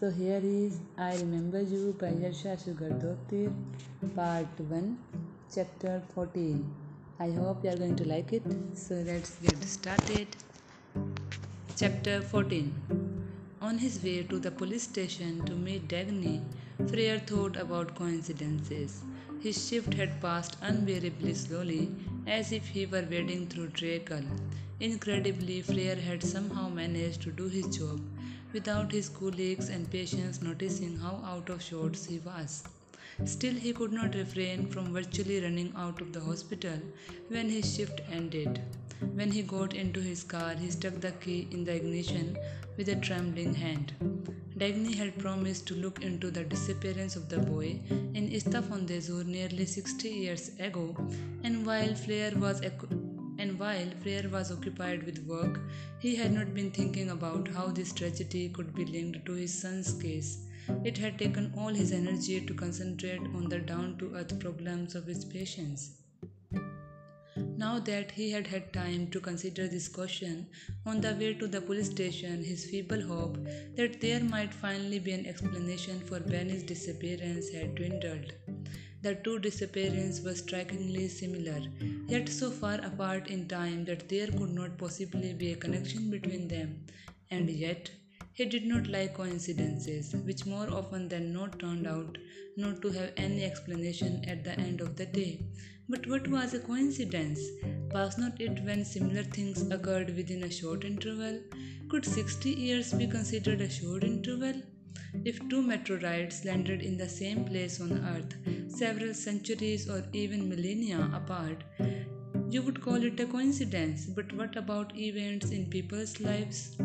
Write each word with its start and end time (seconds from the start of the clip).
So 0.00 0.08
here 0.10 0.40
is 0.42 0.78
I 0.96 1.14
Remember 1.16 1.60
You 1.60 1.94
by 2.00 2.10
Yrsa 2.20 2.52
Sigurdardottir, 2.60 3.52
Part 4.14 4.60
1, 4.68 4.98
Chapter 5.54 6.00
14. 6.14 6.74
I 7.18 7.30
hope 7.32 7.62
you 7.62 7.68
are 7.68 7.76
going 7.76 7.96
to 7.96 8.08
like 8.08 8.32
it. 8.32 8.42
So 8.72 8.94
let's 8.94 9.32
get 9.42 9.62
started. 9.62 10.28
Chapter 11.76 12.22
14 12.22 12.72
On 13.60 13.76
his 13.76 14.02
way 14.02 14.22
to 14.22 14.38
the 14.38 14.50
police 14.50 14.84
station 14.84 15.44
to 15.44 15.52
meet 15.52 15.86
Dagny, 15.86 16.40
Freyr 16.88 17.18
thought 17.18 17.58
about 17.58 17.94
coincidences. 17.94 19.02
His 19.42 19.68
shift 19.68 19.92
had 19.92 20.18
passed 20.22 20.56
unbearably 20.62 21.34
slowly, 21.34 21.94
as 22.26 22.52
if 22.52 22.66
he 22.68 22.86
were 22.86 23.04
wading 23.10 23.48
through 23.48 23.68
treacle. 23.82 24.24
Incredibly, 24.80 25.60
Freyr 25.60 25.96
had 25.96 26.22
somehow 26.22 26.70
managed 26.70 27.20
to 27.20 27.30
do 27.30 27.48
his 27.48 27.66
job 27.76 28.00
without 28.52 28.92
his 28.92 29.08
colleagues 29.08 29.68
and 29.68 29.90
patients 29.90 30.42
noticing 30.42 30.96
how 30.96 31.22
out 31.24 31.48
of 31.48 31.62
sorts 31.62 32.04
he 32.06 32.18
was. 32.18 32.64
Still, 33.24 33.54
he 33.54 33.72
could 33.72 33.92
not 33.92 34.14
refrain 34.14 34.66
from 34.66 34.92
virtually 34.92 35.40
running 35.42 35.72
out 35.76 36.00
of 36.00 36.12
the 36.12 36.20
hospital 36.20 36.78
when 37.28 37.48
his 37.48 37.74
shift 37.74 38.00
ended. 38.10 38.60
When 39.14 39.30
he 39.30 39.42
got 39.42 39.74
into 39.74 40.00
his 40.00 40.22
car, 40.22 40.54
he 40.54 40.70
stuck 40.70 41.00
the 41.00 41.12
key 41.12 41.48
in 41.50 41.64
the 41.64 41.74
ignition 41.74 42.36
with 42.76 42.88
a 42.88 42.96
trembling 42.96 43.54
hand. 43.54 43.92
Dagny 44.56 44.94
had 44.94 45.18
promised 45.18 45.66
to 45.68 45.74
look 45.74 46.02
into 46.02 46.30
the 46.30 46.44
disappearance 46.44 47.16
of 47.16 47.28
the 47.28 47.38
boy 47.38 47.80
in 47.90 48.30
Istafandezur 48.30 49.24
nearly 49.24 49.64
60 49.64 50.08
years 50.08 50.50
ago, 50.58 50.94
and 51.42 51.64
while 51.64 51.94
Freyr 51.94 52.32
was 52.36 52.60
and 53.40 53.58
while 53.58 53.90
Freyr 54.02 54.28
was 54.30 54.52
occupied 54.52 55.04
with 55.04 55.26
work, 55.26 55.60
he 55.98 56.14
had 56.14 56.32
not 56.32 56.54
been 56.54 56.70
thinking 56.70 57.10
about 57.10 57.48
how 57.48 57.68
this 57.68 57.92
tragedy 57.92 58.48
could 58.50 58.74
be 58.74 58.84
linked 58.84 59.24
to 59.26 59.32
his 59.32 59.54
son's 59.62 59.92
case. 60.02 60.32
It 60.84 60.98
had 60.98 61.18
taken 61.18 61.52
all 61.56 61.72
his 61.80 61.92
energy 61.92 62.40
to 62.46 62.54
concentrate 62.54 63.22
on 63.38 63.48
the 63.48 63.60
down 63.60 63.96
to 63.98 64.14
earth 64.14 64.38
problems 64.40 64.94
of 64.94 65.06
his 65.06 65.24
patients. 65.24 65.92
Now 67.62 67.78
that 67.80 68.10
he 68.10 68.30
had 68.30 68.46
had 68.46 68.72
time 68.74 69.08
to 69.10 69.20
consider 69.20 69.68
this 69.68 69.88
question, 69.88 70.46
on 70.84 71.00
the 71.00 71.14
way 71.14 71.32
to 71.34 71.46
the 71.46 71.60
police 71.62 71.90
station, 71.90 72.44
his 72.44 72.64
feeble 72.66 73.02
hope 73.02 73.38
that 73.76 74.00
there 74.00 74.20
might 74.20 74.52
finally 74.52 74.98
be 74.98 75.12
an 75.12 75.26
explanation 75.26 76.00
for 76.00 76.20
Benny's 76.20 76.62
disappearance 76.62 77.50
had 77.50 77.74
dwindled. 77.74 78.32
The 79.02 79.14
two 79.14 79.38
disappearances 79.38 80.22
were 80.22 80.34
strikingly 80.34 81.08
similar, 81.08 81.62
yet 82.06 82.28
so 82.28 82.50
far 82.50 82.74
apart 82.84 83.28
in 83.28 83.48
time 83.48 83.86
that 83.86 84.08
there 84.10 84.26
could 84.26 84.52
not 84.52 84.76
possibly 84.76 85.32
be 85.32 85.52
a 85.52 85.56
connection 85.56 86.10
between 86.10 86.48
them. 86.48 86.84
And 87.30 87.48
yet, 87.48 87.90
he 88.34 88.44
did 88.44 88.66
not 88.66 88.88
like 88.88 89.14
coincidences, 89.14 90.14
which 90.24 90.44
more 90.44 90.70
often 90.70 91.08
than 91.08 91.32
not 91.32 91.58
turned 91.58 91.86
out 91.86 92.18
not 92.56 92.82
to 92.82 92.90
have 92.90 93.12
any 93.16 93.44
explanation 93.44 94.22
at 94.26 94.44
the 94.44 94.58
end 94.60 94.82
of 94.82 94.96
the 94.96 95.06
day. 95.06 95.46
But 95.88 96.06
what 96.06 96.28
was 96.28 96.52
a 96.52 96.60
coincidence? 96.60 97.40
Was 97.92 98.18
not 98.18 98.38
it 98.40 98.62
when 98.64 98.84
similar 98.84 99.22
things 99.22 99.62
occurred 99.70 100.14
within 100.14 100.42
a 100.42 100.50
short 100.50 100.84
interval? 100.84 101.40
Could 101.88 102.04
60 102.04 102.50
years 102.50 102.92
be 102.92 103.06
considered 103.06 103.62
a 103.62 103.70
short 103.70 104.04
interval? 104.04 104.54
If 105.24 105.48
two 105.48 105.62
meteorites 105.62 106.44
landed 106.44 106.82
in 106.82 106.96
the 106.96 107.08
same 107.08 107.44
place 107.44 107.80
on 107.80 107.92
Earth, 107.92 108.34
several 108.68 109.14
centuries 109.14 109.88
or 109.88 110.04
even 110.12 110.48
millennia 110.48 111.10
apart, 111.12 111.64
you 112.48 112.62
would 112.62 112.80
call 112.80 113.02
it 113.02 113.20
a 113.20 113.26
coincidence. 113.26 114.06
But 114.06 114.32
what 114.32 114.56
about 114.56 114.96
events 114.96 115.50
in 115.50 115.70
people's 115.70 116.20
lives? 116.20 116.76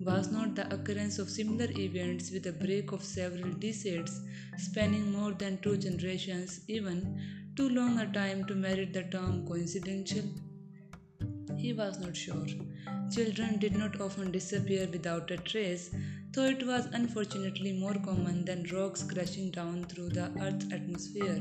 Was 0.00 0.30
not 0.30 0.54
the 0.54 0.72
occurrence 0.74 1.18
of 1.18 1.30
similar 1.30 1.68
events 1.70 2.30
with 2.30 2.46
a 2.46 2.52
break 2.52 2.92
of 2.92 3.02
several 3.02 3.50
decades, 3.52 4.20
spanning 4.58 5.10
more 5.10 5.32
than 5.32 5.58
two 5.62 5.78
generations, 5.78 6.60
even 6.68 7.18
too 7.56 7.70
long 7.70 7.98
a 7.98 8.12
time 8.12 8.44
to 8.46 8.54
merit 8.54 8.92
the 8.92 9.04
term 9.04 9.46
coincidental? 9.46 10.24
He 11.56 11.72
was 11.72 11.98
not 12.00 12.14
sure. 12.14 12.46
Children 13.10 13.58
did 13.58 13.76
not 13.76 13.98
often 14.00 14.30
disappear 14.30 14.86
without 14.92 15.30
a 15.30 15.38
trace, 15.38 15.90
though 16.34 16.46
it 16.46 16.66
was 16.66 16.86
unfortunately 16.86 17.72
more 17.72 17.94
common 18.06 18.44
than 18.44 18.64
rocks 18.72 19.04
crashing 19.04 19.50
down 19.52 19.84
through 19.84 20.08
the 20.08 20.24
Earth's 20.40 20.72
atmosphere. 20.72 21.40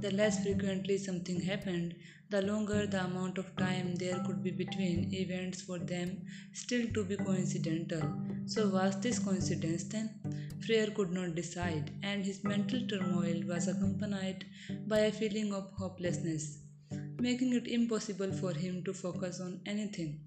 The 0.00 0.10
less 0.10 0.42
frequently 0.42 0.98
something 0.98 1.40
happened, 1.40 1.94
the 2.28 2.42
longer 2.42 2.88
the 2.88 3.04
amount 3.04 3.38
of 3.38 3.54
time 3.56 3.94
there 3.94 4.18
could 4.26 4.42
be 4.42 4.50
between 4.50 5.14
events 5.14 5.62
for 5.62 5.78
them 5.78 6.26
still 6.52 6.88
to 6.94 7.04
be 7.04 7.16
coincidental. 7.16 8.02
So, 8.46 8.68
was 8.68 9.00
this 9.00 9.20
coincidence 9.20 9.84
then? 9.84 10.10
Freyr 10.66 10.88
could 10.90 11.12
not 11.12 11.36
decide, 11.36 11.92
and 12.02 12.24
his 12.24 12.42
mental 12.42 12.84
turmoil 12.88 13.42
was 13.46 13.68
accompanied 13.68 14.44
by 14.88 15.00
a 15.00 15.12
feeling 15.12 15.54
of 15.54 15.70
hopelessness, 15.78 16.58
making 17.20 17.52
it 17.52 17.68
impossible 17.68 18.32
for 18.32 18.52
him 18.52 18.82
to 18.84 18.92
focus 18.92 19.40
on 19.40 19.60
anything. 19.66 20.18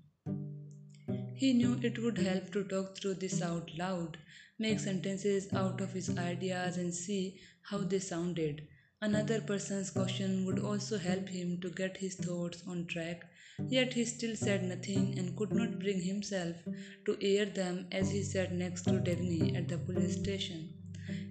He 1.40 1.54
knew 1.54 1.80
it 1.82 1.98
would 2.00 2.18
help 2.18 2.52
to 2.52 2.66
talk 2.66 2.98
through 2.98 3.14
this 3.14 3.42
out 3.42 3.72
loud, 3.78 4.18
make 4.60 4.78
sentences 4.78 5.48
out 5.54 5.80
of 5.80 5.94
his 5.94 6.10
ideas, 6.18 6.76
and 6.76 6.94
see 6.94 7.40
how 7.62 7.78
they 7.78 8.00
sounded. 8.00 8.68
Another 9.02 9.40
person's 9.40 9.90
question 9.90 10.46
would 10.46 10.60
also 10.60 10.98
help 10.98 11.30
him 11.30 11.62
to 11.62 11.70
get 11.70 11.96
his 11.96 12.16
thoughts 12.16 12.62
on 12.68 12.88
track, 12.88 13.24
yet 13.70 13.94
he 13.94 14.04
still 14.04 14.36
said 14.36 14.66
nothing 14.66 15.18
and 15.18 15.38
could 15.38 15.54
not 15.54 15.80
bring 15.80 16.02
himself 16.02 16.58
to 17.06 17.18
air 17.22 17.46
them 17.46 17.88
as 17.94 18.12
he 18.12 18.22
sat 18.22 18.52
next 18.54 18.82
to 18.82 19.00
Dagny 19.00 19.56
at 19.56 19.70
the 19.70 19.78
police 19.78 20.20
station. 20.20 20.74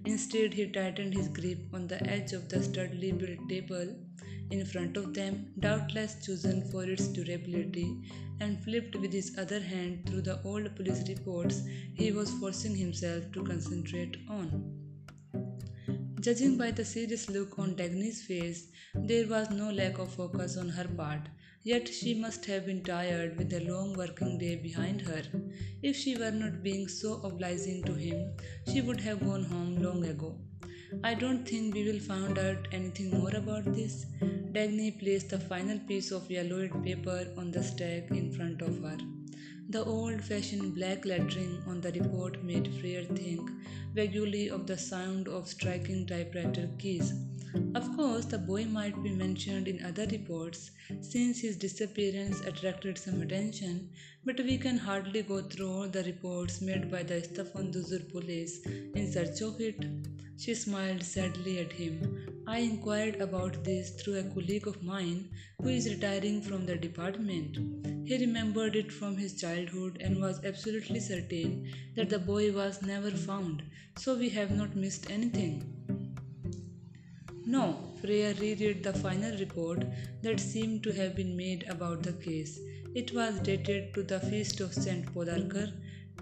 Instead, 0.05 0.55
he 0.55 0.65
tightened 0.71 1.13
his 1.13 1.27
grip 1.27 1.59
on 1.71 1.87
the 1.87 2.03
edge 2.09 2.33
of 2.33 2.49
the 2.49 2.63
sturdily 2.63 3.11
built 3.11 3.47
table 3.47 3.95
in 4.51 4.65
front 4.65 4.97
of 4.97 5.13
them, 5.13 5.53
doubtless 5.59 6.15
chosen 6.25 6.61
for 6.71 6.83
its 6.83 7.07
durability, 7.07 7.95
and 8.39 8.63
flipped 8.63 8.95
with 8.95 9.13
his 9.13 9.37
other 9.37 9.59
hand 9.59 10.05
through 10.07 10.21
the 10.21 10.41
old 10.43 10.75
police 10.75 11.03
reports 11.07 11.63
he 11.93 12.11
was 12.11 12.31
forcing 12.39 12.75
himself 12.75 13.31
to 13.31 13.43
concentrate 13.43 14.17
on. 14.29 14.79
Judging 16.21 16.57
by 16.57 16.69
the 16.71 16.83
serious 16.83 17.29
look 17.29 17.57
on 17.57 17.75
Dagny's 17.75 18.21
face, 18.21 18.67
there 18.93 19.27
was 19.27 19.49
no 19.49 19.69
lack 19.71 19.99
of 19.99 20.13
focus 20.13 20.57
on 20.57 20.67
her 20.67 20.87
part, 20.87 21.29
yet 21.63 21.87
she 21.87 22.13
must 22.13 22.45
have 22.45 22.65
been 22.65 22.83
tired 22.83 23.37
with 23.37 23.49
the 23.49 23.61
long 23.61 23.93
working 23.93 24.37
day 24.37 24.55
behind 24.55 25.01
her. 25.01 25.21
If 25.81 25.95
she 25.95 26.17
were 26.17 26.31
not 26.31 26.61
being 26.61 26.87
so 26.87 27.21
obliging 27.23 27.83
to 27.83 27.93
him, 27.93 28.33
she 28.69 28.81
would 28.81 28.99
have 29.01 29.21
gone 29.21 29.43
home 29.43 29.81
long 29.81 30.03
ago. 30.05 30.37
I 31.03 31.13
don't 31.13 31.47
think 31.47 31.75
we 31.75 31.83
will 31.85 31.99
find 31.99 32.37
out 32.39 32.67
anything 32.71 33.11
more 33.11 33.35
about 33.35 33.65
this. 33.65 34.07
Dagny 34.51 34.99
placed 34.99 35.29
the 35.29 35.39
final 35.39 35.77
piece 35.79 36.11
of 36.11 36.29
yellowed 36.31 36.83
paper 36.83 37.27
on 37.37 37.51
the 37.51 37.63
stack 37.63 38.09
in 38.09 38.31
front 38.31 38.61
of 38.61 38.81
her. 38.81 38.97
The 39.69 39.85
old 39.85 40.23
fashioned 40.23 40.73
black 40.73 41.05
lettering 41.05 41.61
on 41.67 41.79
the 41.79 41.91
report 41.91 42.43
made 42.43 42.73
Freyr 42.79 43.03
think 43.03 43.51
vaguely 43.93 44.49
of 44.49 44.65
the 44.65 44.77
sound 44.79 45.27
of 45.27 45.47
striking 45.47 46.07
typewriter 46.07 46.67
keys. 46.79 47.13
Of 47.75 47.95
course, 47.95 48.25
the 48.25 48.39
boy 48.39 48.65
might 48.65 49.01
be 49.03 49.11
mentioned 49.11 49.67
in 49.67 49.85
other 49.85 50.07
reports 50.07 50.71
since 51.01 51.39
his 51.39 51.55
disappearance 51.55 52.41
attracted 52.41 52.97
some 52.97 53.21
attention, 53.21 53.89
but 54.29 54.45
we 54.45 54.59
can 54.59 54.77
hardly 54.77 55.21
go 55.23 55.41
through 55.41 55.67
all 55.67 55.87
the 55.93 56.03
reports 56.03 56.61
made 56.61 56.83
by 56.91 57.01
the 57.01 57.15
Istafanduzur 57.19 58.01
police 58.11 58.59
in 58.67 59.11
search 59.11 59.41
of 59.41 59.59
it. 59.59 59.85
She 60.37 60.53
smiled 60.53 61.01
sadly 61.01 61.57
at 61.61 61.71
him. 61.71 61.95
I 62.45 62.59
inquired 62.59 63.21
about 63.21 63.63
this 63.63 63.89
through 63.89 64.19
a 64.19 64.23
colleague 64.35 64.67
of 64.67 64.83
mine 64.83 65.29
who 65.59 65.69
is 65.69 65.89
retiring 65.89 66.43
from 66.43 66.67
the 66.67 66.75
department. 66.75 67.57
He 68.07 68.19
remembered 68.19 68.75
it 68.75 68.91
from 68.91 69.17
his 69.17 69.33
childhood 69.41 69.97
and 69.99 70.21
was 70.21 70.45
absolutely 70.45 70.99
certain 70.99 71.73
that 71.95 72.11
the 72.11 72.19
boy 72.19 72.51
was 72.51 72.83
never 72.83 73.09
found, 73.09 73.63
so 73.97 74.15
we 74.15 74.29
have 74.29 74.51
not 74.51 74.75
missed 74.75 75.09
anything. 75.09 75.55
No, 77.47 77.88
Freyr 78.01 78.33
reread 78.39 78.83
the 78.83 78.93
final 78.93 79.37
report 79.37 79.85
that 80.21 80.39
seemed 80.39 80.83
to 80.83 80.93
have 80.93 81.15
been 81.15 81.35
made 81.35 81.65
about 81.67 82.03
the 82.03 82.13
case. 82.13 82.59
It 82.95 83.13
was 83.13 83.39
dated 83.39 83.93
to 83.93 84.03
the 84.03 84.19
feast 84.19 84.59
of 84.61 84.73
Saint 84.73 85.13
Podarkar, 85.13 85.71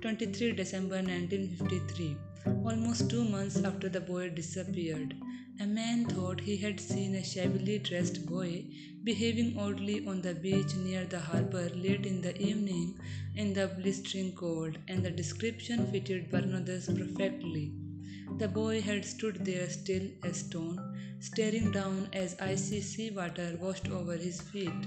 23 0.02 0.54
December 0.54 0.96
1953 0.96 2.18
almost 2.64 3.10
two 3.10 3.24
months 3.24 3.58
after 3.64 3.90
the 3.90 4.00
boy 4.00 4.30
disappeared. 4.30 5.16
A 5.60 5.66
man 5.66 6.06
thought 6.06 6.40
he 6.40 6.56
had 6.56 6.80
seen 6.80 7.16
a 7.16 7.24
shabbily 7.24 7.80
dressed 7.80 8.26
boy 8.26 8.66
behaving 9.04 9.58
oddly 9.58 10.06
on 10.06 10.22
the 10.22 10.34
beach 10.34 10.76
near 10.76 11.06
the 11.06 11.20
harbor 11.20 11.70
late 11.76 12.06
in 12.06 12.22
the 12.22 12.40
evening 12.42 13.00
in 13.36 13.54
the 13.54 13.68
blistering 13.68 14.34
cold, 14.34 14.78
and 14.88 15.04
the 15.04 15.12
description 15.12 15.88
fitted 15.92 16.30
Bernódus 16.30 16.88
perfectly. 16.98 17.72
The 18.36 18.48
boy 18.48 18.82
had 18.82 19.04
stood 19.04 19.44
there 19.44 19.70
still 19.70 20.08
as 20.24 20.42
stone, 20.42 20.80
staring 21.20 21.72
down 21.72 22.10
as 22.14 22.36
icy 22.40 22.82
sea 22.82 23.10
water 23.10 23.58
washed 23.60 23.90
over 23.90 24.16
his 24.16 24.42
feet. 24.42 24.86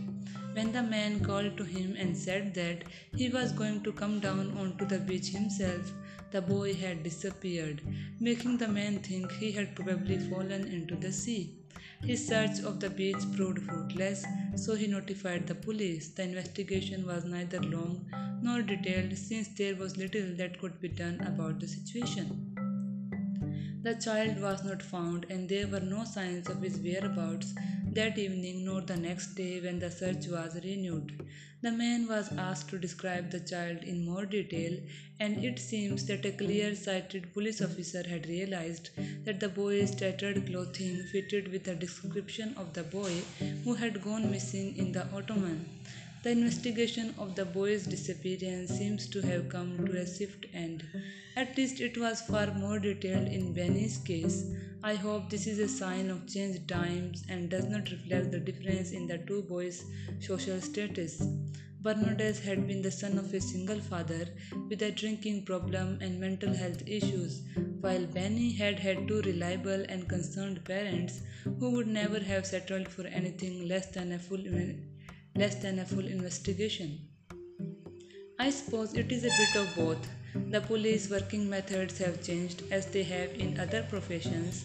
When 0.53 0.73
the 0.73 0.83
man 0.83 1.21
called 1.21 1.57
to 1.57 1.65
him 1.65 1.97
and 1.99 2.17
said 2.17 2.55
that 2.55 2.85
he 3.17 3.29
was 3.29 3.53
going 3.53 3.83
to 3.83 3.93
come 3.93 4.21
down 4.21 4.57
onto 4.57 4.85
the 4.87 4.99
beach 4.99 5.29
himself, 5.29 5.93
the 6.31 6.41
boy 6.41 6.75
had 6.75 7.03
disappeared, 7.03 7.83
making 8.21 8.59
the 8.59 8.69
man 8.69 9.01
think 9.01 9.33
he 9.33 9.51
had 9.51 9.75
probably 9.75 10.19
fallen 10.19 10.67
into 10.69 10.95
the 10.95 11.13
sea. 11.13 11.57
His 12.03 12.27
search 12.27 12.61
of 12.61 12.79
the 12.79 12.91
beach 12.91 13.23
proved 13.37 13.63
fruitless, 13.63 14.25
so 14.55 14.75
he 14.75 14.87
notified 14.87 15.47
the 15.47 15.55
police. 15.55 16.09
The 16.09 16.23
investigation 16.23 17.07
was 17.07 17.25
neither 17.25 17.61
long 17.61 18.07
nor 18.43 18.63
detailed 18.63 19.19
since 19.19 19.49
there 19.49 19.75
was 19.75 19.97
little 19.97 20.35
that 20.37 20.59
could 20.61 20.81
be 20.81 20.89
done 20.89 21.21
about 21.21 21.61
the 21.61 21.69
situation. 21.69 22.50
The 23.83 23.95
child 23.95 24.41
was 24.43 24.63
not 24.63 24.83
found, 24.83 25.25
and 25.31 25.49
there 25.49 25.67
were 25.67 25.81
no 25.81 26.05
signs 26.05 26.49
of 26.51 26.61
his 26.61 26.79
whereabouts 26.79 27.55
that 27.93 28.19
evening 28.19 28.65
nor 28.65 28.83
the 28.83 28.97
next 28.97 29.35
day 29.35 29.59
when 29.61 29.79
the 29.79 29.91
search 29.91 30.27
was 30.29 30.55
renewed. 30.63 31.27
The 31.63 31.73
man 31.73 32.07
was 32.07 32.31
asked 32.33 32.69
to 32.71 32.79
describe 32.79 33.31
the 33.31 33.41
child 33.41 33.83
in 33.83 34.05
more 34.05 34.27
detail, 34.27 34.79
and 35.19 35.43
it 35.43 35.59
seems 35.59 36.05
that 36.07 36.27
a 36.27 36.33
clear 36.33 36.75
sighted 36.75 37.33
police 37.33 37.63
officer 37.63 38.03
had 38.07 38.29
realized 38.29 38.91
that 39.25 39.41
the 39.41 39.49
boy's 39.49 39.95
tattered 39.95 40.47
clothing 40.47 41.03
fitted 41.11 41.49
with 41.49 41.65
the 41.65 41.75
description 41.75 42.55
of 42.59 42.75
the 42.75 42.85
boy 42.85 43.13
who 43.65 43.75
had 43.75 44.03
gone 44.03 44.31
missing 44.31 44.77
in 44.77 44.93
the 44.93 45.07
Ottoman. 45.15 45.67
The 46.23 46.33
investigation 46.33 47.15
of 47.19 47.35
the 47.35 47.47
boy's 47.47 47.87
disappearance 47.87 48.71
seems 48.71 49.09
to 49.09 49.23
have 49.23 49.49
come 49.49 49.87
to 49.87 49.97
a 49.97 50.07
swift 50.07 50.45
end. 50.53 50.85
At 51.35 51.57
least 51.57 51.81
it 51.81 51.97
was 51.97 52.21
far 52.21 52.53
more 52.53 52.79
detailed 52.79 53.29
in 53.29 53.55
Benny's 53.55 53.97
case. 53.97 54.45
I 54.83 54.97
hope 54.97 55.31
this 55.31 55.47
is 55.47 55.59
a 55.59 55.67
sign 55.67 56.11
of 56.11 56.27
changed 56.27 56.69
times 56.69 57.25
and 57.31 57.49
does 57.49 57.65
not 57.65 57.91
reflect 57.91 58.33
the 58.33 58.39
difference 58.39 58.91
in 58.91 59.07
the 59.07 59.17
two 59.17 59.41
boys' 59.45 59.83
social 60.19 60.61
status. 60.61 61.23
Bernódus 61.83 62.41
had 62.43 62.67
been 62.67 62.83
the 62.83 62.91
son 62.91 63.17
of 63.17 63.33
a 63.33 63.41
single 63.41 63.81
father 63.81 64.29
with 64.69 64.83
a 64.83 64.91
drinking 64.91 65.47
problem 65.47 65.97
and 66.03 66.21
mental 66.21 66.53
health 66.53 66.83
issues, 66.87 67.41
while 67.81 68.05
Benny 68.05 68.53
had 68.53 68.79
had 68.79 69.09
two 69.09 69.23
reliable 69.23 69.87
and 69.89 70.07
concerned 70.07 70.63
parents 70.67 71.23
who 71.59 71.71
would 71.71 71.89
never 71.89 72.21
have 72.21 72.45
settled 72.45 72.89
for 72.89 73.07
anything 73.07 73.67
less 73.67 73.87
than 73.87 74.13
a 74.13 74.19
full 74.19 74.47
less 75.35 75.55
than 75.57 75.79
a 75.79 75.85
full 75.85 76.07
investigation. 76.07 76.99
I 78.39 78.51
suppose 78.51 78.95
it 78.95 79.13
is 79.13 79.25
a 79.25 79.37
bit 79.37 79.57
of 79.57 79.75
both. 79.77 80.09
The 80.35 80.61
police 80.61 81.11
working 81.11 81.49
methods 81.51 81.99
have 81.99 82.23
changed 82.23 82.63
as 82.71 82.87
they 82.87 83.03
have 83.03 83.33
in 83.35 83.61
other 83.61 83.83
professions. 83.83 84.65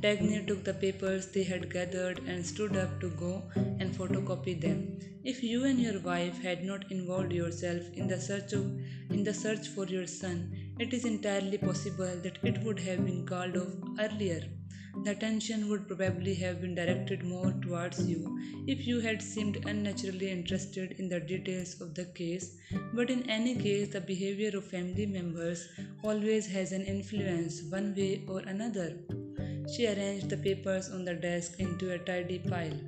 Dagny 0.00 0.46
took 0.46 0.62
the 0.62 0.74
papers 0.74 1.26
they 1.26 1.42
had 1.42 1.72
gathered 1.72 2.20
and 2.26 2.46
stood 2.46 2.76
up 2.76 3.00
to 3.00 3.10
go 3.10 3.42
and 3.56 3.90
photocopy 3.92 4.60
them. 4.60 4.98
If 5.24 5.42
you 5.42 5.64
and 5.64 5.80
your 5.80 5.98
wife 6.00 6.40
had 6.40 6.64
not 6.64 6.92
involved 6.92 7.32
yourself 7.32 7.82
in 7.94 8.06
the 8.06 8.20
search 8.20 8.52
of, 8.52 8.64
in 9.10 9.24
the 9.24 9.34
search 9.34 9.68
for 9.68 9.86
your 9.86 10.06
son, 10.06 10.54
it 10.78 10.94
is 10.94 11.04
entirely 11.04 11.58
possible 11.58 12.14
that 12.22 12.38
it 12.44 12.62
would 12.62 12.78
have 12.78 13.04
been 13.04 13.26
called 13.26 13.56
off 13.56 13.72
earlier. 13.98 14.42
The 15.04 15.12
attention 15.12 15.68
would 15.68 15.86
probably 15.86 16.34
have 16.34 16.60
been 16.60 16.74
directed 16.74 17.22
more 17.22 17.52
towards 17.62 18.08
you 18.08 18.38
if 18.66 18.86
you 18.86 18.98
had 19.00 19.22
seemed 19.22 19.64
unnaturally 19.64 20.30
interested 20.30 20.96
in 20.98 21.08
the 21.08 21.20
details 21.20 21.80
of 21.80 21.94
the 21.94 22.06
case, 22.06 22.56
but 22.92 23.08
in 23.10 23.28
any 23.30 23.54
case, 23.54 23.88
the 23.88 24.00
behavior 24.00 24.56
of 24.56 24.64
family 24.64 25.06
members 25.06 25.68
always 26.02 26.46
has 26.46 26.72
an 26.72 26.82
influence 26.82 27.62
one 27.62 27.94
way 27.94 28.24
or 28.26 28.40
another. 28.40 28.96
She 29.74 29.86
arranged 29.86 30.30
the 30.30 30.36
papers 30.36 30.88
on 30.90 31.04
the 31.04 31.14
desk 31.14 31.60
into 31.60 31.92
a 31.92 31.98
tidy 31.98 32.38
pile. 32.38 32.78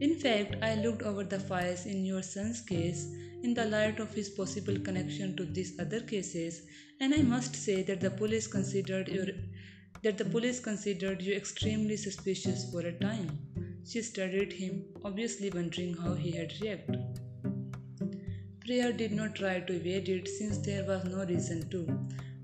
In 0.00 0.16
fact, 0.16 0.56
I 0.62 0.74
looked 0.76 1.02
over 1.02 1.24
the 1.24 1.40
files 1.40 1.86
in 1.86 2.04
your 2.04 2.22
son's 2.22 2.60
case 2.60 3.06
in 3.42 3.54
the 3.54 3.64
light 3.64 4.00
of 4.00 4.14
his 4.14 4.28
possible 4.30 4.78
connection 4.78 5.36
to 5.36 5.44
these 5.44 5.78
other 5.78 6.00
cases, 6.00 6.62
and 7.00 7.14
I 7.14 7.22
must 7.22 7.54
say 7.54 7.82
that 7.82 8.00
the 8.00 8.10
police 8.10 8.46
considered 8.46 9.08
your 9.08 9.26
that 10.04 10.18
the 10.18 10.24
police 10.24 10.60
considered 10.60 11.22
you 11.22 11.34
extremely 11.34 11.96
suspicious 11.96 12.70
for 12.70 12.80
a 12.80 12.92
time. 12.92 13.38
She 13.86 14.02
studied 14.02 14.52
him, 14.52 14.84
obviously 15.02 15.48
wondering 15.48 15.94
how 15.96 16.12
he 16.12 16.30
had 16.30 16.52
reacted. 16.60 17.00
Freyr 18.64 18.92
did 18.92 19.12
not 19.12 19.34
try 19.34 19.60
to 19.60 19.72
evade 19.74 20.10
it 20.10 20.28
since 20.28 20.58
there 20.58 20.84
was 20.84 21.04
no 21.04 21.24
reason 21.24 21.68
to. 21.70 21.80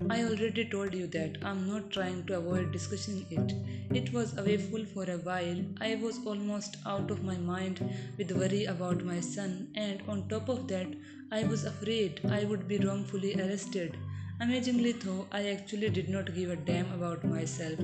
I 0.09 0.23
already 0.23 0.65
told 0.65 0.95
you 0.95 1.05
that 1.07 1.37
I'm 1.43 1.67
not 1.67 1.91
trying 1.91 2.25
to 2.25 2.37
avoid 2.37 2.71
discussing 2.71 3.27
it. 3.29 3.53
It 3.95 4.11
was 4.11 4.35
away 4.37 4.57
full 4.57 4.85
for 4.85 5.03
a 5.03 5.17
while. 5.17 5.63
I 5.79 5.95
was 5.95 6.19
almost 6.25 6.77
out 6.87 7.11
of 7.11 7.23
my 7.23 7.37
mind 7.37 7.79
with 8.17 8.31
worry 8.31 8.65
about 8.65 9.05
my 9.05 9.19
son, 9.19 9.67
and 9.75 10.01
on 10.07 10.27
top 10.27 10.49
of 10.49 10.67
that, 10.69 10.87
I 11.31 11.43
was 11.43 11.65
afraid 11.65 12.21
I 12.29 12.43
would 12.43 12.67
be 12.67 12.79
wrongfully 12.79 13.39
arrested. 13.39 13.97
Amazingly, 14.41 14.93
though, 14.93 15.27
I 15.31 15.49
actually 15.49 15.91
did 15.91 16.09
not 16.09 16.33
give 16.33 16.49
a 16.49 16.55
damn 16.55 16.91
about 16.93 17.23
myself. 17.23 17.77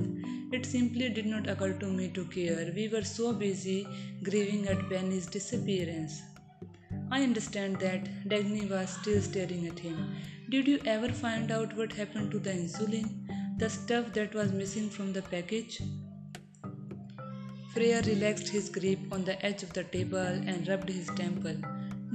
It 0.50 0.66
simply 0.66 1.08
did 1.08 1.24
not 1.24 1.48
occur 1.48 1.72
to 1.74 1.86
me 1.86 2.08
to 2.08 2.24
care. 2.24 2.72
We 2.74 2.88
were 2.88 3.04
so 3.04 3.32
busy 3.32 3.86
grieving 4.24 4.66
at 4.66 4.88
Benny's 4.88 5.28
disappearance. 5.28 6.20
I 7.12 7.22
understand 7.22 7.78
that 7.78 8.28
Dagny 8.28 8.68
was 8.68 8.90
still 8.90 9.22
staring 9.22 9.68
at 9.68 9.78
him. 9.78 10.16
Did 10.48 10.66
you 10.66 10.80
ever 10.84 11.10
find 11.10 11.52
out 11.52 11.76
what 11.76 11.92
happened 11.92 12.32
to 12.32 12.40
the 12.40 12.50
insulin? 12.50 13.08
The 13.58 13.70
stuff 13.70 14.12
that 14.14 14.34
was 14.34 14.50
missing 14.50 14.90
from 14.90 15.12
the 15.12 15.22
package? 15.22 15.80
Freyr 17.72 18.02
relaxed 18.04 18.48
his 18.48 18.68
grip 18.68 18.98
on 19.12 19.24
the 19.24 19.40
edge 19.46 19.62
of 19.62 19.72
the 19.74 19.84
table 19.84 20.16
and 20.16 20.66
rubbed 20.66 20.88
his 20.88 21.06
temple. 21.14 21.54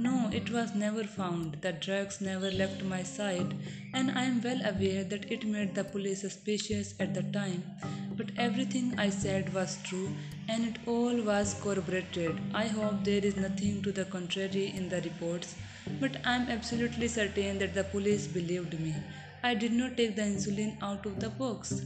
No, 0.04 0.28
it 0.30 0.50
was 0.50 0.74
never 0.74 1.02
found. 1.04 1.62
The 1.62 1.72
drugs 1.72 2.20
never 2.20 2.50
left 2.50 2.82
my 2.84 3.02
side, 3.02 3.54
and 3.94 4.10
I 4.10 4.24
am 4.24 4.42
well 4.42 4.60
aware 4.70 5.02
that 5.02 5.32
it 5.32 5.46
made 5.46 5.74
the 5.74 5.84
police 5.84 6.20
suspicious 6.20 6.94
at 7.00 7.14
the 7.14 7.22
time. 7.36 7.62
But 8.18 8.32
everything 8.36 8.92
I 8.98 9.08
said 9.08 9.54
was 9.54 9.78
true, 9.82 10.10
and 10.46 10.66
it 10.66 10.76
all 10.86 11.22
was 11.30 11.54
corroborated. 11.62 12.38
I 12.52 12.66
hope 12.66 13.02
there 13.02 13.24
is 13.30 13.38
nothing 13.38 13.82
to 13.84 13.92
the 13.92 14.04
contrary 14.04 14.66
in 14.76 14.90
the 14.90 15.00
reports, 15.00 15.54
but 15.98 16.20
I 16.26 16.36
am 16.36 16.50
absolutely 16.50 17.08
certain 17.08 17.58
that 17.60 17.72
the 17.72 17.84
police 17.84 18.26
believed 18.26 18.78
me. 18.78 18.94
I 19.42 19.54
did 19.54 19.72
not 19.72 19.96
take 19.96 20.16
the 20.16 20.28
insulin 20.34 20.76
out 20.82 21.06
of 21.06 21.18
the 21.18 21.30
box. 21.30 21.80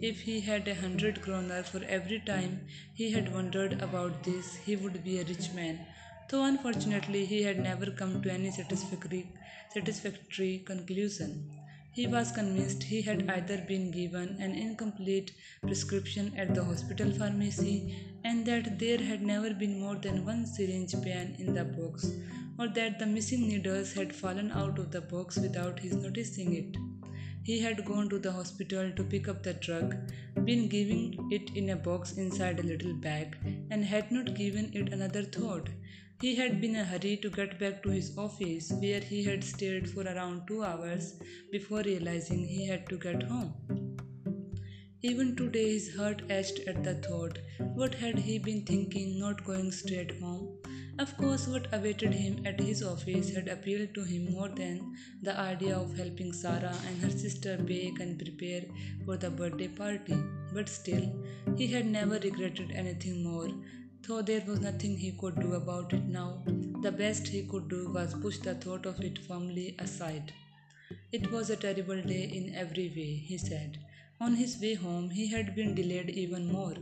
If 0.00 0.20
he 0.20 0.40
had 0.40 0.68
a 0.68 0.80
hundred 0.86 1.22
kroner 1.22 1.64
for 1.64 1.82
every 1.98 2.20
time 2.20 2.60
he 2.94 3.10
had 3.10 3.34
wondered 3.34 3.80
about 3.82 4.22
this, 4.22 4.56
he 4.56 4.76
would 4.76 5.02
be 5.02 5.18
a 5.18 5.24
rich 5.24 5.52
man 5.54 5.86
though 6.28 6.44
unfortunately 6.44 7.24
he 7.24 7.42
had 7.42 7.58
never 7.58 7.90
come 7.90 8.20
to 8.22 8.30
any 8.30 8.50
satisfactory, 8.50 9.32
satisfactory 9.72 10.62
conclusion. 10.66 11.50
He 11.92 12.06
was 12.06 12.30
convinced 12.30 12.82
he 12.82 13.00
had 13.02 13.28
either 13.30 13.58
been 13.66 13.90
given 13.90 14.36
an 14.40 14.52
incomplete 14.52 15.32
prescription 15.62 16.32
at 16.36 16.54
the 16.54 16.62
hospital 16.62 17.10
pharmacy 17.10 17.96
and 18.24 18.44
that 18.46 18.78
there 18.78 18.98
had 18.98 19.22
never 19.22 19.52
been 19.54 19.80
more 19.80 19.96
than 19.96 20.24
one 20.24 20.46
syringe 20.46 20.92
pen 21.02 21.34
in 21.38 21.54
the 21.54 21.64
box, 21.64 22.10
or 22.58 22.68
that 22.68 22.98
the 22.98 23.06
missing 23.06 23.48
needles 23.48 23.92
had 23.92 24.14
fallen 24.14 24.50
out 24.52 24.78
of 24.78 24.90
the 24.90 25.00
box 25.00 25.38
without 25.38 25.80
his 25.80 25.94
noticing 25.94 26.54
it. 26.54 26.76
He 27.42 27.58
had 27.58 27.84
gone 27.84 28.08
to 28.10 28.18
the 28.18 28.32
hospital 28.32 28.92
to 28.94 29.02
pick 29.02 29.26
up 29.26 29.42
the 29.42 29.54
drug, 29.54 29.96
been 30.44 30.68
giving 30.68 31.30
it 31.32 31.56
in 31.56 31.70
a 31.70 31.76
box 31.76 32.12
inside 32.12 32.60
a 32.60 32.62
little 32.62 32.92
bag, 32.92 33.36
and 33.70 33.84
had 33.84 34.12
not 34.12 34.34
given 34.34 34.70
it 34.74 34.92
another 34.92 35.22
thought. 35.22 35.70
He 36.20 36.34
had 36.34 36.60
been 36.60 36.74
in 36.74 36.80
a 36.80 36.84
hurry 36.84 37.16
to 37.18 37.30
get 37.30 37.60
back 37.60 37.80
to 37.84 37.90
his 37.90 38.18
office, 38.18 38.72
where 38.72 38.98
he 38.98 39.22
had 39.22 39.44
stayed 39.44 39.88
for 39.88 40.02
around 40.02 40.48
two 40.48 40.64
hours 40.64 41.14
before 41.52 41.82
realizing 41.82 42.44
he 42.44 42.66
had 42.66 42.88
to 42.88 42.98
get 42.98 43.22
home. 43.22 43.54
Even 45.02 45.36
today, 45.36 45.74
his 45.74 45.94
heart 45.94 46.22
ached 46.28 46.58
at 46.66 46.82
the 46.82 46.94
thought 46.96 47.38
what 47.74 47.94
had 47.94 48.18
he 48.18 48.36
been 48.40 48.62
thinking 48.62 49.16
not 49.20 49.44
going 49.44 49.70
straight 49.70 50.18
home? 50.18 50.58
Of 50.98 51.16
course, 51.16 51.46
what 51.46 51.72
awaited 51.72 52.12
him 52.12 52.44
at 52.44 52.58
his 52.58 52.82
office 52.82 53.30
had 53.30 53.46
appealed 53.46 53.94
to 53.94 54.02
him 54.02 54.32
more 54.32 54.48
than 54.48 54.96
the 55.22 55.38
idea 55.38 55.76
of 55.76 55.96
helping 55.96 56.32
Sarah 56.32 56.76
and 56.88 57.00
her 57.00 57.16
sister 57.16 57.56
bake 57.58 58.00
and 58.00 58.18
prepare 58.18 58.64
for 59.04 59.16
the 59.16 59.30
birthday 59.30 59.68
party. 59.68 60.16
But 60.52 60.68
still, 60.68 61.12
he 61.56 61.68
had 61.68 61.86
never 61.86 62.18
regretted 62.18 62.72
anything 62.72 63.22
more 63.22 63.50
Though 64.06 64.22
there 64.22 64.42
was 64.46 64.60
nothing 64.60 64.96
he 64.96 65.12
could 65.12 65.38
do 65.38 65.52
about 65.54 65.92
it 65.92 66.04
now, 66.04 66.42
the 66.82 66.90
best 66.90 67.28
he 67.28 67.42
could 67.42 67.68
do 67.68 67.90
was 67.92 68.14
push 68.14 68.38
the 68.38 68.54
thought 68.54 68.86
of 68.86 69.00
it 69.00 69.18
firmly 69.18 69.74
aside. 69.78 70.32
It 71.12 71.30
was 71.30 71.50
a 71.50 71.56
terrible 71.56 72.00
day 72.02 72.24
in 72.24 72.54
every 72.54 72.88
way, 72.88 73.14
he 73.16 73.36
said. 73.38 73.78
On 74.20 74.34
his 74.34 74.60
way 74.60 74.74
home, 74.74 75.10
he 75.10 75.26
had 75.26 75.54
been 75.54 75.74
delayed 75.74 76.10
even 76.10 76.50
more. 76.50 76.74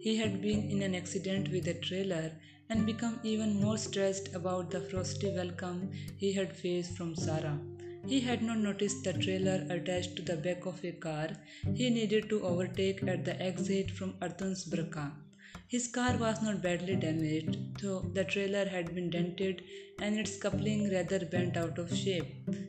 He 0.00 0.16
had 0.16 0.42
been 0.42 0.68
in 0.70 0.82
an 0.82 0.94
accident 0.94 1.50
with 1.50 1.68
a 1.68 1.74
trailer 1.74 2.32
and 2.68 2.86
become 2.86 3.20
even 3.22 3.60
more 3.60 3.78
stressed 3.78 4.34
about 4.34 4.70
the 4.70 4.80
frosty 4.80 5.30
welcome 5.30 5.90
he 6.18 6.32
had 6.32 6.54
faced 6.54 6.96
from 6.96 7.14
Sarah. 7.14 7.58
He 8.06 8.20
had 8.20 8.42
not 8.42 8.58
noticed 8.58 9.04
the 9.04 9.12
trailer 9.12 9.66
attached 9.70 10.16
to 10.16 10.22
the 10.22 10.36
back 10.36 10.66
of 10.66 10.84
a 10.84 10.92
car 10.92 11.30
he 11.74 11.88
needed 11.90 12.28
to 12.28 12.44
overtake 12.44 13.02
at 13.04 13.24
the 13.24 13.40
exit 13.40 13.90
from 13.90 14.14
Ártúnsbrekka. 14.20 15.23
His 15.66 15.88
car 15.88 16.16
was 16.18 16.42
not 16.42 16.62
badly 16.62 16.94
damaged, 16.94 17.80
though 17.80 18.00
the 18.12 18.24
trailer 18.24 18.66
had 18.66 18.94
been 18.94 19.10
dented 19.10 19.62
and 19.98 20.18
its 20.18 20.36
coupling 20.36 20.90
rather 20.90 21.24
bent 21.24 21.56
out 21.56 21.78
of 21.78 21.96
shape. 21.96 22.26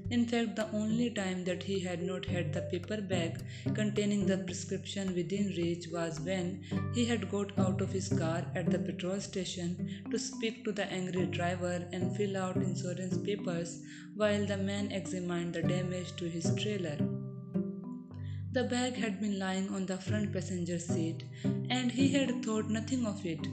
In 0.09 0.25
fact, 0.25 0.55
the 0.55 0.71
only 0.71 1.09
time 1.09 1.43
that 1.43 1.63
he 1.63 1.79
had 1.79 2.01
not 2.01 2.25
had 2.25 2.53
the 2.53 2.61
paper 2.61 3.01
bag 3.01 3.43
containing 3.73 4.25
the 4.25 4.37
prescription 4.37 5.13
within 5.13 5.47
reach 5.57 5.87
was 5.89 6.19
when 6.19 6.63
he 6.93 7.05
had 7.05 7.29
got 7.29 7.57
out 7.59 7.81
of 7.81 7.91
his 7.91 8.07
car 8.07 8.45
at 8.55 8.71
the 8.71 8.79
petrol 8.79 9.19
station 9.19 10.03
to 10.09 10.17
speak 10.17 10.63
to 10.63 10.71
the 10.71 10.85
angry 10.91 11.25
driver 11.25 11.87
and 11.91 12.15
fill 12.15 12.37
out 12.37 12.55
insurance 12.55 13.17
papers 13.17 13.81
while 14.15 14.45
the 14.45 14.57
man 14.57 14.91
examined 14.91 15.53
the 15.53 15.61
damage 15.61 16.15
to 16.15 16.29
his 16.29 16.53
trailer. 16.55 16.97
The 18.55 18.63
bag 18.63 18.93
had 18.95 19.19
been 19.19 19.37
lying 19.37 19.67
on 19.75 19.85
the 19.85 19.97
front 19.97 20.31
passenger 20.31 20.79
seat, 20.79 21.25
and 21.69 21.91
he 21.91 22.07
had 22.13 22.41
thought 22.41 22.69
nothing 22.69 23.05
of 23.05 23.25
it. 23.25 23.45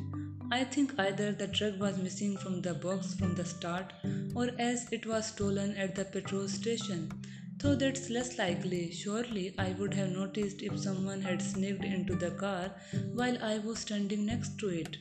I 0.52 0.62
think 0.62 0.94
either 0.96 1.32
the 1.32 1.48
drug 1.48 1.80
was 1.80 1.98
missing 1.98 2.36
from 2.36 2.62
the 2.62 2.74
box 2.74 3.12
from 3.14 3.34
the 3.34 3.44
start, 3.44 3.92
or 4.36 4.50
else 4.60 4.86
it 4.92 5.04
was 5.04 5.26
stolen 5.26 5.74
at 5.74 5.96
the 5.96 6.04
petrol 6.04 6.46
station. 6.46 7.10
Though 7.56 7.74
that's 7.74 8.10
less 8.10 8.38
likely, 8.38 8.92
surely 8.92 9.56
I 9.58 9.72
would 9.72 9.92
have 9.94 10.10
noticed 10.10 10.62
if 10.62 10.78
someone 10.78 11.20
had 11.20 11.42
sneaked 11.42 11.84
into 11.84 12.14
the 12.14 12.30
car 12.30 12.70
while 13.12 13.42
I 13.42 13.58
was 13.58 13.80
standing 13.80 14.24
next 14.24 14.56
to 14.60 14.68
it. 14.68 14.98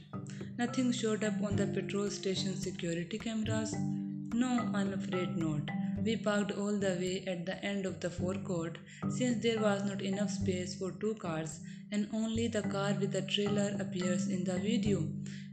Nothing 0.57 0.91
showed 0.93 1.23
up 1.23 1.39
on 1.43 1.55
the 1.55 1.67
petrol 1.67 2.09
station 2.09 2.57
security 2.57 3.19
cameras. 3.19 3.75
No, 4.33 4.67
I'm 4.73 4.93
afraid 4.93 5.37
not. 5.37 5.69
We 6.03 6.15
parked 6.17 6.51
all 6.51 6.77
the 6.79 6.95
way 6.99 7.23
at 7.27 7.45
the 7.45 7.63
end 7.63 7.85
of 7.85 7.99
the 7.99 8.09
forecourt 8.09 8.79
since 9.09 9.43
there 9.43 9.59
was 9.61 9.83
not 9.83 10.01
enough 10.01 10.31
space 10.31 10.75
for 10.75 10.91
two 10.91 11.13
cars 11.15 11.59
and 11.91 12.07
only 12.13 12.47
the 12.47 12.63
car 12.63 12.93
with 12.99 13.11
the 13.11 13.21
trailer 13.21 13.75
appears 13.79 14.27
in 14.27 14.43
the 14.43 14.57
video. 14.57 15.07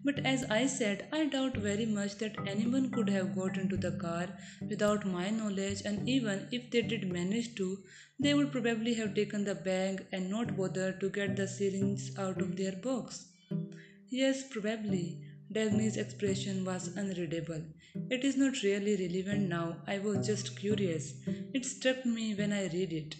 But 0.04 0.24
as 0.24 0.44
I 0.44 0.66
said, 0.66 1.06
I 1.12 1.26
doubt 1.26 1.56
very 1.56 1.84
much 1.84 2.16
that 2.18 2.36
anyone 2.46 2.90
could 2.90 3.10
have 3.10 3.34
got 3.34 3.58
into 3.58 3.76
the 3.76 3.90
car 3.92 4.28
without 4.66 5.04
my 5.04 5.28
knowledge, 5.28 5.82
and 5.84 6.08
even 6.08 6.46
if 6.52 6.70
they 6.70 6.82
did 6.82 7.12
manage 7.12 7.54
to, 7.56 7.78
they 8.18 8.32
would 8.32 8.52
probably 8.52 8.94
have 8.94 9.14
taken 9.14 9.44
the 9.44 9.56
bag 9.56 10.06
and 10.12 10.30
not 10.30 10.56
bothered 10.56 11.00
to 11.00 11.10
get 11.10 11.36
the 11.36 11.48
syringe 11.48 12.10
out 12.16 12.40
of 12.40 12.56
their 12.56 12.72
box. 12.72 13.26
Yes, 14.08 14.44
probably. 14.48 15.20
Dagny's 15.52 15.96
expression 15.96 16.64
was 16.64 16.88
unreadable. 16.96 17.62
It 18.10 18.24
is 18.24 18.36
not 18.36 18.62
really 18.62 18.96
relevant 18.96 19.48
now. 19.48 19.76
I 19.86 19.98
was 19.98 20.26
just 20.26 20.58
curious. 20.58 21.14
It 21.52 21.64
struck 21.64 22.04
me 22.04 22.34
when 22.34 22.52
I 22.52 22.66
read 22.68 22.92
it. 22.92 23.16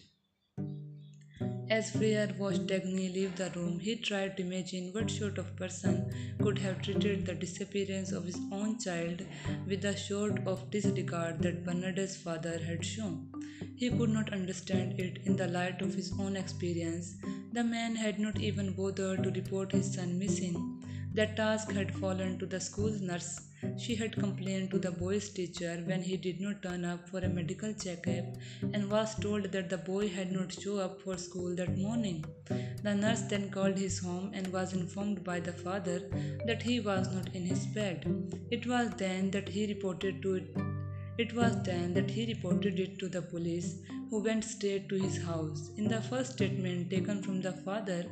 As 1.71 1.91
Freyr 1.91 2.35
watched 2.39 2.67
Dagny 2.67 3.13
leave 3.13 3.37
the 3.37 3.51
room, 3.51 3.79
he 3.79 3.97
tried 3.97 4.37
to 4.37 4.43
imagine 4.43 4.91
what 4.93 5.11
sort 5.11 5.37
of 5.37 5.55
person 5.55 6.11
could 6.41 6.59
have 6.59 6.81
treated 6.81 7.27
the 7.27 7.35
disappearance 7.35 8.11
of 8.11 8.25
his 8.25 8.39
own 8.51 8.79
child 8.79 9.27
with 9.67 9.83
the 9.83 9.95
sort 9.95 10.47
of 10.47 10.71
disregard 10.71 11.43
that 11.43 11.65
Bernard's 11.65 12.17
father 12.17 12.59
had 12.59 12.85
shown. 12.85 13.31
He 13.77 13.91
could 13.91 14.11
not 14.11 14.33
understand 14.33 14.99
it 14.99 15.19
in 15.27 15.37
the 15.37 15.47
light 15.49 15.83
of 15.83 15.95
his 15.95 16.13
own 16.19 16.37
experience. 16.37 17.17
The 17.53 17.65
man 17.65 17.97
had 17.97 18.19
not 18.19 18.41
even 18.41 18.73
bothered 18.73 19.23
to 19.25 19.31
report 19.31 19.73
his 19.73 19.93
son 19.93 20.19
missing. 20.19 20.78
That 21.15 21.37
task 21.37 21.73
had 21.73 21.95
fallen 21.95 22.39
to 22.39 22.47
the 22.47 22.61
school 22.61 22.93
nurse. 23.01 23.41
She 23.77 23.97
had 23.97 24.13
complained 24.13 24.71
to 24.71 24.79
the 24.79 24.93
boy's 24.93 25.29
teacher 25.31 25.83
when 25.85 26.03
he 26.03 26.17
did 26.17 26.41
not 26.41 26.63
turn 26.63 26.85
up 26.85 27.09
for 27.09 27.19
a 27.19 27.29
medical 27.29 27.73
checkup 27.73 28.27
and 28.73 28.89
was 28.89 29.17
told 29.17 29.51
that 29.51 29.69
the 29.69 29.79
boy 29.79 30.09
had 30.09 30.31
not 30.31 30.53
shown 30.53 30.79
up 30.79 31.01
for 31.03 31.17
school 31.17 31.57
that 31.57 31.77
morning. 31.77 32.25
The 32.85 32.95
nurse 32.95 33.23
then 33.23 33.51
called 33.51 33.77
his 33.77 33.99
home 33.99 34.31
and 34.33 34.47
was 34.53 34.75
informed 34.75 35.25
by 35.25 35.41
the 35.41 35.53
father 35.53 36.01
that 36.47 36.63
he 36.63 36.79
was 36.79 37.13
not 37.13 37.35
in 37.35 37.45
his 37.45 37.67
bed. 37.67 38.07
It 38.51 38.67
was 38.67 38.91
then 38.97 39.33
that 39.33 39.49
he 39.49 39.67
reported 39.67 40.23
to 40.23 40.35
it. 40.35 40.57
It 41.19 41.35
was 41.35 41.61
then 41.65 41.95
that 41.95 42.11
he 42.11 42.27
reported 42.27 42.79
it 42.79 42.99
to 43.01 43.09
the 43.09 43.23
police, 43.23 43.75
who 44.11 44.23
went 44.23 44.45
straight 44.45 44.89
to 44.89 44.97
his 44.97 45.23
house. 45.23 45.71
In 45.77 45.89
the 45.89 46.01
first 46.01 46.33
statement 46.33 46.91
taken 46.91 47.23
from 47.23 47.41
the 47.43 47.53
father, 47.53 48.05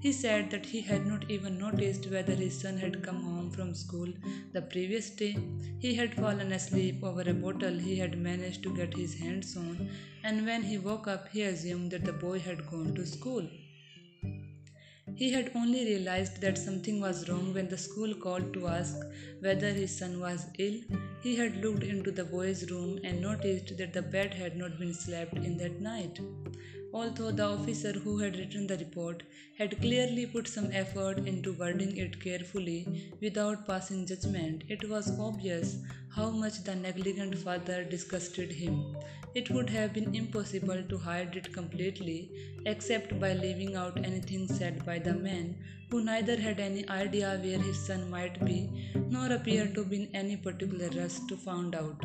he 0.00 0.10
said 0.10 0.50
that 0.50 0.66
he 0.66 0.80
had 0.80 1.06
not 1.06 1.30
even 1.30 1.58
noticed 1.58 2.10
whether 2.10 2.34
his 2.34 2.58
son 2.60 2.76
had 2.76 3.02
come 3.02 3.22
home 3.22 3.50
from 3.50 3.74
school 3.74 4.08
the 4.52 4.62
previous 4.62 5.10
day. 5.10 5.36
He 5.78 5.94
had 5.94 6.14
fallen 6.14 6.52
asleep 6.52 7.04
over 7.04 7.22
a 7.22 7.34
bottle 7.34 7.78
he 7.78 7.96
had 7.96 8.16
managed 8.18 8.62
to 8.64 8.74
get 8.74 8.94
his 8.94 9.14
hands 9.14 9.56
on, 9.56 9.90
and 10.24 10.46
when 10.46 10.62
he 10.62 10.78
woke 10.78 11.06
up, 11.06 11.28
he 11.28 11.42
assumed 11.42 11.90
that 11.90 12.04
the 12.04 12.12
boy 12.12 12.38
had 12.38 12.66
gone 12.70 12.94
to 12.94 13.06
school. 13.06 13.46
He 15.14 15.30
had 15.30 15.52
only 15.54 15.84
realized 15.84 16.40
that 16.40 16.58
something 16.58 17.00
was 17.00 17.28
wrong 17.28 17.52
when 17.54 17.68
the 17.68 17.78
school 17.78 18.14
called 18.14 18.52
to 18.54 18.68
ask 18.68 18.96
whether 19.40 19.72
his 19.72 19.96
son 19.96 20.18
was 20.18 20.46
ill. 20.58 20.80
He 21.22 21.36
had 21.36 21.58
looked 21.58 21.84
into 21.84 22.10
the 22.10 22.24
boy's 22.24 22.68
room 22.68 22.98
and 23.04 23.20
noticed 23.20 23.76
that 23.78 23.92
the 23.92 24.02
bed 24.02 24.34
had 24.34 24.56
not 24.56 24.76
been 24.78 24.92
slept 24.92 25.36
in 25.36 25.56
that 25.58 25.80
night. 25.80 26.18
Although 26.94 27.30
the 27.30 27.44
officer 27.44 27.92
who 27.92 28.18
had 28.18 28.36
written 28.36 28.66
the 28.66 28.76
report 28.76 29.22
had 29.56 29.80
clearly 29.80 30.26
put 30.26 30.46
some 30.46 30.70
effort 30.72 31.26
into 31.26 31.54
wording 31.54 31.96
it 31.96 32.20
carefully 32.20 33.14
without 33.20 33.66
passing 33.66 34.04
judgment, 34.06 34.64
it 34.68 34.86
was 34.88 35.18
obvious 35.18 35.78
how 36.10 36.30
much 36.30 36.62
the 36.64 36.74
negligent 36.74 37.38
father 37.38 37.82
disgusted 37.82 38.52
him. 38.52 38.94
It 39.34 39.48
would 39.50 39.70
have 39.70 39.94
been 39.94 40.14
impossible 40.14 40.82
to 40.90 40.98
hide 40.98 41.34
it 41.34 41.50
completely, 41.54 42.30
except 42.66 43.18
by 43.18 43.32
leaving 43.32 43.74
out 43.74 43.96
anything 44.04 44.46
said 44.46 44.84
by 44.84 44.98
the 44.98 45.14
man, 45.14 45.56
who 45.90 46.04
neither 46.04 46.36
had 46.36 46.60
any 46.60 46.86
idea 46.90 47.40
where 47.42 47.58
his 47.58 47.78
son 47.78 48.10
might 48.10 48.44
be, 48.44 48.68
nor 49.08 49.32
appeared 49.32 49.74
to 49.76 49.84
be 49.84 50.02
in 50.02 50.14
any 50.14 50.36
particular 50.36 50.90
rush 50.90 51.18
to 51.28 51.36
find 51.38 51.74
out. 51.74 52.04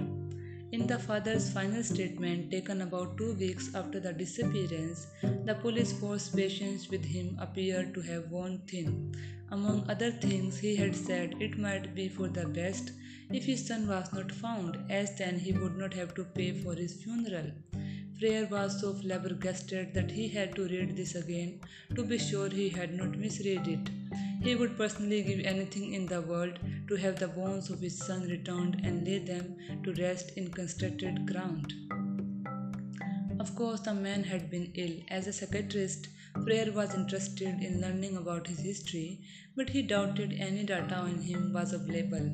In 0.74 0.86
the 0.86 1.00
father's 1.00 1.50
final 1.50 1.82
statement, 1.82 2.52
taken 2.52 2.82
about 2.82 3.18
two 3.18 3.34
weeks 3.36 3.74
after 3.74 4.02
the 4.02 4.12
disappearance, 4.12 5.08
the 5.46 5.56
police 5.56 5.94
force 5.94 6.28
patience 6.28 6.90
with 6.90 7.06
him 7.06 7.38
appeared 7.40 7.94
to 7.94 8.02
have 8.02 8.30
worn 8.30 8.60
thin. 8.68 9.16
Among 9.50 9.90
other 9.90 10.12
things, 10.12 10.60
he 10.60 10.76
had 10.76 10.94
said 10.94 11.36
it 11.40 11.58
might 11.58 11.96
be 11.96 12.10
for 12.10 12.28
the 12.28 12.46
best 12.48 12.92
if 13.32 13.46
his 13.46 13.66
son 13.66 13.88
was 13.88 14.12
not 14.12 14.30
found, 14.30 14.78
as 14.90 15.18
then 15.18 15.40
he 15.40 15.54
would 15.54 15.78
not 15.78 15.94
have 15.94 16.14
to 16.16 16.26
pay 16.26 16.52
for 16.52 16.76
his 16.76 17.02
funeral. 17.02 17.52
Freyr 18.20 18.48
was 18.52 18.82
so 18.82 18.94
flabbergasted 18.94 19.94
that 19.94 20.12
he 20.12 20.28
had 20.28 20.54
to 20.56 20.68
read 20.68 20.98
this 20.98 21.16
again 21.16 21.62
to 21.96 22.04
be 22.04 22.18
sure 22.18 22.50
he 22.50 22.68
had 22.68 22.94
not 22.94 23.18
misread 23.18 23.68
it. 23.70 23.90
He 24.48 24.56
would 24.56 24.77
personally 24.77 25.24
give 25.24 25.42
anything 25.44 25.94
in 25.94 26.06
the 26.06 26.22
world 26.22 26.58
to 26.88 26.96
have 26.96 27.20
the 27.20 27.27
bones 27.27 27.70
of 27.70 27.82
his 27.82 27.98
son 27.98 28.30
returned 28.30 28.80
and 28.82 29.06
lay 29.06 29.18
them 29.20 29.58
to 29.84 29.94
rest 29.96 30.32
in 30.38 30.51
constructed 30.51 31.27
ground. 31.30 31.74
Of 33.42 33.54
course, 33.58 33.82
the 33.82 33.94
man 33.94 34.24
had 34.24 34.50
been 34.50 34.72
ill. 34.75 35.01
As 35.10 35.27
a 35.27 35.34
psychiatrist, 35.34 36.08
Freyr 36.46 36.72
was 36.72 36.96
interested 36.96 37.62
in 37.62 37.82
learning 37.82 38.16
about 38.16 38.48
his 38.48 38.60
history, 38.60 39.20
but 39.58 39.68
he 39.72 39.82
doubted 39.82 40.32
any 40.39 40.63
data 40.63 40.96
on 40.96 41.18
him 41.24 41.51
was 41.51 41.74
available. 41.74 42.32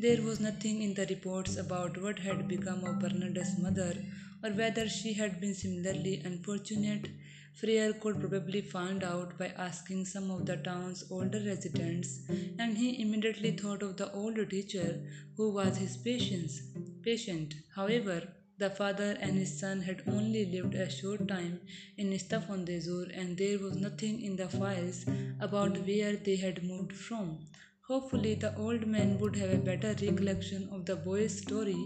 There 0.00 0.22
was 0.22 0.40
nothing 0.40 0.82
in 0.82 0.94
the 0.94 1.06
reports 1.06 1.56
about 1.56 2.02
what 2.02 2.18
had 2.18 2.48
become 2.48 2.82
of 2.82 2.98
Bernard's 2.98 3.56
mother 3.60 3.94
or 4.42 4.50
whether 4.50 4.88
she 4.88 5.12
had 5.12 5.40
been 5.40 5.54
similarly 5.54 6.20
unfortunate 6.24 7.10
Freyr 7.54 7.92
could 7.94 8.20
probably 8.20 8.60
find 8.60 9.04
out 9.04 9.38
by 9.38 9.48
asking 9.48 10.06
some 10.06 10.30
of 10.30 10.44
the 10.44 10.56
town's 10.56 11.04
older 11.10 11.40
residents, 11.40 12.20
and 12.58 12.76
he 12.76 13.00
immediately 13.00 13.52
thought 13.52 13.82
of 13.82 13.96
the 13.96 14.10
old 14.12 14.50
teacher 14.50 15.00
who 15.36 15.50
was 15.50 15.76
his 15.76 15.96
patient. 15.96 17.54
However, 17.74 18.28
the 18.58 18.70
father 18.70 19.16
and 19.20 19.38
his 19.38 19.58
son 19.58 19.80
had 19.82 20.02
only 20.06 20.44
lived 20.46 20.74
a 20.74 20.90
short 20.90 21.26
time 21.28 21.60
in 21.96 22.10
Stafandezur, 22.18 23.10
and 23.12 23.36
there 23.36 23.58
was 23.58 23.76
nothing 23.76 24.20
in 24.22 24.36
the 24.36 24.48
files 24.48 25.04
about 25.40 25.78
where 25.86 26.16
they 26.16 26.36
had 26.36 26.62
moved 26.62 26.92
from. 26.92 27.46
Hopefully, 27.88 28.34
the 28.34 28.54
old 28.56 28.86
man 28.86 29.18
would 29.18 29.36
have 29.36 29.52
a 29.52 29.58
better 29.58 29.94
recollection 30.00 30.68
of 30.72 30.86
the 30.86 30.96
boy's 30.96 31.36
story, 31.36 31.76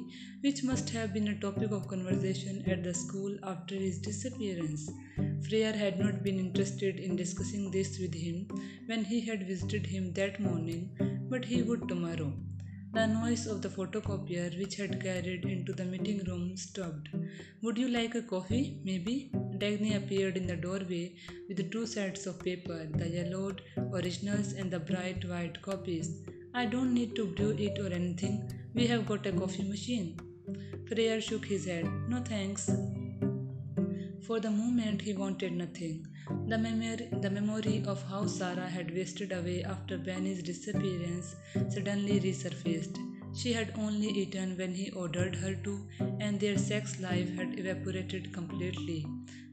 which 0.42 0.62
must 0.62 0.90
have 0.90 1.12
been 1.12 1.26
a 1.28 1.38
topic 1.40 1.72
of 1.72 1.88
conversation 1.88 2.62
at 2.70 2.84
the 2.84 2.94
school 2.94 3.36
after 3.42 3.74
his 3.74 3.98
disappearance. 3.98 4.88
Freyr 5.48 5.72
had 5.72 5.98
not 5.98 6.22
been 6.22 6.38
interested 6.38 7.00
in 7.00 7.16
discussing 7.16 7.70
this 7.72 7.98
with 7.98 8.14
him 8.14 8.46
when 8.86 9.04
he 9.04 9.20
had 9.22 9.46
visited 9.46 9.86
him 9.86 10.12
that 10.12 10.38
morning, 10.38 10.90
but 11.28 11.44
he 11.44 11.62
would 11.62 11.88
tomorrow. 11.88 12.32
The 12.92 13.06
noise 13.06 13.46
of 13.46 13.62
the 13.62 13.68
photocopier, 13.68 14.58
which 14.58 14.76
had 14.76 15.00
carried 15.02 15.44
into 15.44 15.72
the 15.72 15.84
meeting 15.84 16.24
room, 16.24 16.56
stopped. 16.56 17.08
Would 17.62 17.78
you 17.78 17.88
like 17.88 18.14
a 18.14 18.22
coffee, 18.22 18.80
maybe? 18.82 19.30
Dagny 19.58 19.94
appeared 19.96 20.36
in 20.36 20.46
the 20.46 20.56
doorway 20.56 21.14
with 21.48 21.70
two 21.70 21.86
sets 21.86 22.26
of 22.26 22.40
paper, 22.40 22.88
the 22.94 23.08
yellowed 23.08 23.62
originals 23.92 24.52
and 24.52 24.70
the 24.70 24.80
bright 24.80 25.24
white 25.28 25.60
copies. 25.62 26.10
I 26.54 26.66
don't 26.66 26.94
need 26.94 27.14
to 27.16 27.26
brew 27.26 27.50
it 27.50 27.78
or 27.78 27.92
anything. 27.92 28.50
We 28.74 28.86
have 28.86 29.06
got 29.06 29.26
a 29.26 29.32
coffee 29.32 29.68
machine. 29.68 30.18
Freyr 30.88 31.20
shook 31.20 31.44
his 31.44 31.66
head. 31.66 31.84
No 32.08 32.20
thanks. 32.20 32.70
For 34.28 34.40
the 34.40 34.50
moment, 34.50 35.00
he 35.00 35.14
wanted 35.14 35.52
nothing. 35.52 36.06
The 36.48 36.58
memory, 36.58 37.08
the 37.22 37.30
memory 37.30 37.82
of 37.86 38.02
how 38.10 38.26
Sarah 38.26 38.68
had 38.68 38.94
wasted 38.94 39.32
away 39.32 39.64
after 39.64 39.96
Benny's 39.96 40.42
disappearance 40.42 41.34
suddenly 41.70 42.20
resurfaced. 42.20 42.98
She 43.34 43.54
had 43.54 43.72
only 43.78 44.08
eaten 44.08 44.54
when 44.58 44.74
he 44.74 44.90
ordered 44.90 45.34
her 45.36 45.54
to, 45.54 45.88
and 46.20 46.38
their 46.38 46.58
sex 46.58 47.00
life 47.00 47.34
had 47.36 47.58
evaporated 47.58 48.30
completely. 48.34 49.06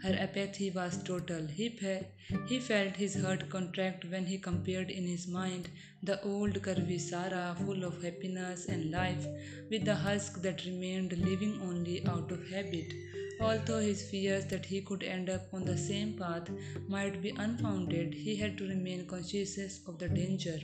Her 0.03 0.13
apathy 0.19 0.71
was 0.71 1.01
total. 1.03 1.47
He, 1.47 1.69
fe- 1.69 2.09
he 2.45 2.59
felt 2.59 2.97
his 2.97 3.15
heart 3.15 3.49
contract 3.49 4.03
when 4.11 4.25
he 4.25 4.37
compared 4.37 4.91
in 4.91 5.07
his 5.07 5.25
mind 5.25 5.69
the 6.03 6.21
old 6.21 6.61
curvy 6.61 6.99
Sarah, 6.99 7.55
full 7.65 7.85
of 7.85 8.03
happiness 8.03 8.65
and 8.65 8.91
life, 8.91 9.25
with 9.71 9.85
the 9.85 9.95
husk 9.95 10.41
that 10.41 10.65
remained 10.65 11.17
living 11.17 11.61
only 11.61 12.05
out 12.05 12.29
of 12.29 12.45
habit. 12.49 12.91
Although 13.39 13.79
his 13.79 14.09
fears 14.09 14.45
that 14.45 14.65
he 14.65 14.81
could 14.81 15.03
end 15.03 15.29
up 15.29 15.53
on 15.53 15.65
the 15.65 15.77
same 15.77 16.13
path 16.13 16.49
might 16.87 17.21
be 17.21 17.31
unfounded, 17.31 18.13
he 18.13 18.35
had 18.35 18.57
to 18.57 18.67
remain 18.67 19.05
conscious 19.05 19.79
of 19.87 19.99
the 19.99 20.07
danger. 20.07 20.59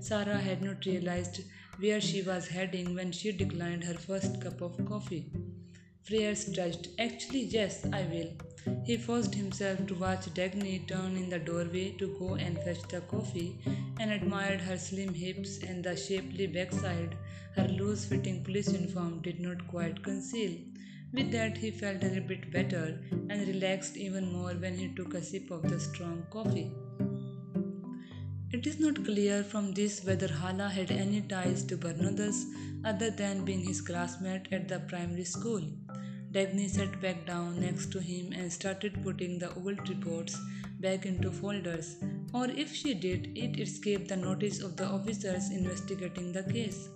Sarah 0.00 0.38
had 0.38 0.62
not 0.62 0.86
realized 0.86 1.42
where 1.78 2.00
she 2.00 2.22
was 2.22 2.48
heading 2.48 2.94
when 2.94 3.12
she 3.12 3.32
declined 3.32 3.84
her 3.84 3.94
first 3.94 4.40
cup 4.40 4.60
of 4.60 4.84
coffee. 4.86 5.30
Freyr 6.04 6.34
stretched. 6.34 6.88
Actually, 6.98 7.44
yes, 7.44 7.84
I 7.92 8.02
will. 8.02 8.30
He 8.84 8.96
forced 8.96 9.34
himself 9.34 9.86
to 9.86 9.94
watch 9.94 10.26
Dagny 10.34 10.86
turn 10.86 11.16
in 11.16 11.28
the 11.28 11.38
doorway 11.38 11.92
to 11.98 12.16
go 12.18 12.34
and 12.34 12.58
fetch 12.58 12.82
the 12.88 13.00
coffee 13.02 13.58
and 13.98 14.10
admired 14.12 14.60
her 14.60 14.76
slim 14.76 15.12
hips 15.14 15.58
and 15.58 15.82
the 15.82 15.96
shapely 15.96 16.46
backside 16.46 17.16
her 17.56 17.68
loose 17.68 18.04
fitting 18.04 18.42
police 18.44 18.72
uniform 18.72 19.20
did 19.22 19.40
not 19.40 19.66
quite 19.68 20.02
conceal. 20.02 20.52
With 21.12 21.30
that, 21.32 21.58
he 21.58 21.70
felt 21.70 22.02
a 22.02 22.08
little 22.08 22.26
bit 22.26 22.50
better 22.50 22.98
and 23.10 23.46
relaxed 23.46 23.96
even 23.96 24.32
more 24.32 24.52
when 24.52 24.78
he 24.78 24.88
took 24.94 25.12
a 25.14 25.22
sip 25.22 25.50
of 25.50 25.68
the 25.68 25.78
strong 25.78 26.24
coffee. 26.30 26.72
It 28.50 28.66
is 28.66 28.80
not 28.80 29.04
clear 29.04 29.42
from 29.44 29.72
this 29.72 30.04
whether 30.04 30.28
Halla 30.28 30.68
had 30.68 30.90
any 30.90 31.20
ties 31.20 31.64
to 31.64 31.76
Bernódus 31.76 32.44
other 32.84 33.10
than 33.10 33.44
being 33.44 33.60
his 33.60 33.80
classmate 33.80 34.48
at 34.52 34.68
the 34.68 34.80
primary 34.80 35.24
school. 35.24 35.62
Dagny 36.32 36.68
sat 36.68 36.98
back 37.02 37.26
down 37.26 37.60
next 37.60 37.92
to 37.92 38.00
him 38.00 38.32
and 38.32 38.50
started 38.50 39.02
putting 39.02 39.38
the 39.38 39.54
old 39.54 39.86
reports 39.88 40.38
back 40.80 41.04
into 41.04 41.30
folders, 41.30 41.96
or 42.32 42.46
if 42.46 42.74
she 42.74 42.94
did, 42.94 43.36
it 43.36 43.60
escaped 43.60 44.08
the 44.08 44.16
notice 44.16 44.62
of 44.62 44.76
the 44.78 44.86
officers 44.86 45.50
investigating 45.50 46.32
the 46.32 46.42
case. 46.44 46.88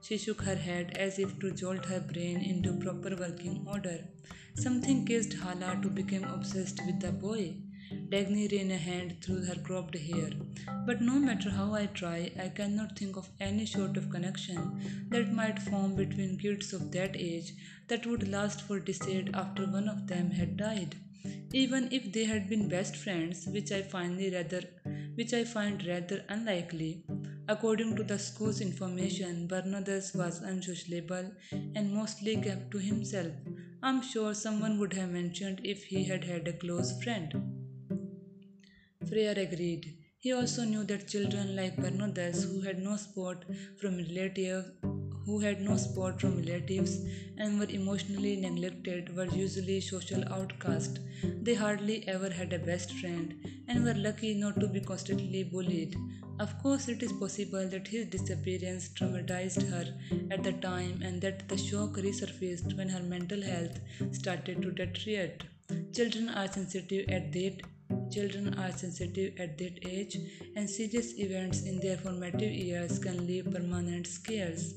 She 0.00 0.16
shook 0.16 0.42
her 0.42 0.56
head 0.56 0.96
as 0.96 1.18
if 1.18 1.38
to 1.40 1.50
jolt 1.50 1.84
her 1.86 2.00
brain 2.00 2.40
into 2.40 2.72
proper 2.74 3.14
working 3.16 3.64
order. 3.66 4.04
Something 4.54 5.06
caused 5.06 5.34
Halla 5.34 5.78
to 5.82 5.88
become 5.88 6.24
obsessed 6.24 6.80
with 6.86 7.00
the 7.00 7.12
boy. 7.12 7.56
Dagny 8.10 8.48
ran 8.52 8.70
a 8.70 8.76
hand 8.76 9.16
through 9.22 9.44
her 9.44 9.54
cropped 9.56 9.96
hair. 9.96 10.30
But 10.86 11.00
no 11.00 11.18
matter 11.18 11.50
how 11.50 11.74
I 11.74 11.86
try, 11.86 12.30
I 12.38 12.48
cannot 12.48 12.98
think 12.98 13.16
of 13.16 13.30
any 13.40 13.66
sort 13.66 13.96
of 13.96 14.10
connection 14.10 15.06
that 15.10 15.32
might 15.32 15.58
form 15.58 15.94
between 15.96 16.38
kids 16.38 16.72
of 16.72 16.90
that 16.92 17.16
age 17.16 17.52
that 17.88 18.06
would 18.06 18.28
last 18.28 18.62
for 18.62 18.78
decades 18.78 19.30
after 19.34 19.66
one 19.66 19.88
of 19.88 20.06
them 20.06 20.30
had 20.30 20.56
died. 20.56 20.96
Even 21.52 21.88
if 21.90 22.12
they 22.12 22.24
had 22.24 22.48
been 22.48 22.68
best 22.68 22.96
friends, 22.96 23.46
which 23.46 23.72
I 23.72 23.82
find 23.82 24.18
rather 24.32 24.62
which 25.18 25.32
I 25.34 25.42
find 25.42 25.84
rather 25.84 26.24
unlikely. 26.28 27.02
According 27.48 27.96
to 27.96 28.04
the 28.04 28.18
school's 28.20 28.60
information, 28.60 29.48
Bernódus 29.48 30.14
was 30.14 30.38
unsociable 30.42 31.32
and 31.74 31.92
mostly 31.92 32.36
kept 32.36 32.70
to 32.70 32.78
himself. 32.78 33.32
I'm 33.82 34.00
sure 34.00 34.32
someone 34.32 34.78
would 34.78 34.92
have 34.92 35.10
mentioned 35.10 35.60
if 35.64 35.82
he 35.82 36.04
had 36.04 36.22
had 36.22 36.46
a 36.46 36.52
close 36.52 36.92
friend. 37.02 37.32
Freyr 39.08 39.34
agreed. 39.36 39.96
He 40.18 40.32
also 40.32 40.64
knew 40.64 40.84
that 40.84 41.08
children 41.08 41.56
like 41.56 41.76
Bernódus, 41.76 42.44
who 42.48 42.60
had 42.60 42.78
no 42.78 42.96
support 42.96 43.44
from 43.80 43.98
relatives, 43.98 44.70
who 45.28 45.38
had 45.38 45.60
no 45.60 45.76
support 45.76 46.20
from 46.20 46.36
relatives 46.38 46.92
and 47.36 47.58
were 47.58 47.68
emotionally 47.78 48.34
neglected, 48.36 49.14
were 49.14 49.26
usually 49.26 49.78
social 49.78 50.24
outcasts. 50.32 51.00
They 51.42 51.54
hardly 51.54 51.96
ever 52.08 52.30
had 52.30 52.54
a 52.54 52.58
best 52.58 52.94
friend 52.94 53.34
and 53.68 53.84
were 53.84 53.94
lucky 54.06 54.32
not 54.32 54.58
to 54.60 54.66
be 54.66 54.80
constantly 54.80 55.44
bullied. 55.44 55.96
Of 56.40 56.58
course, 56.62 56.88
it 56.88 57.02
is 57.02 57.12
possible 57.12 57.68
that 57.68 57.88
his 57.88 58.06
disappearance 58.06 58.88
traumatized 58.88 59.68
her 59.70 59.86
at 60.30 60.42
the 60.42 60.52
time 60.52 61.02
and 61.02 61.20
that 61.20 61.48
the 61.48 61.58
shock 61.58 61.98
resurfaced 62.08 62.76
when 62.78 62.88
her 62.88 63.02
mental 63.02 63.42
health 63.42 63.80
started 64.12 64.62
to 64.62 64.70
deteriorate. 64.70 65.42
Children 65.92 66.30
are 66.30 66.48
sensitive 66.48 67.10
at 67.10 67.32
that 67.32 67.60
Children 68.10 68.54
are 68.54 68.72
sensitive 68.72 69.38
at 69.38 69.58
that 69.58 69.86
age, 69.86 70.18
and 70.56 70.68
serious 70.68 71.18
events 71.18 71.62
in 71.62 71.78
their 71.80 71.96
formative 71.98 72.52
years 72.52 72.98
can 72.98 73.26
leave 73.26 73.50
permanent 73.50 74.06
scars. 74.06 74.74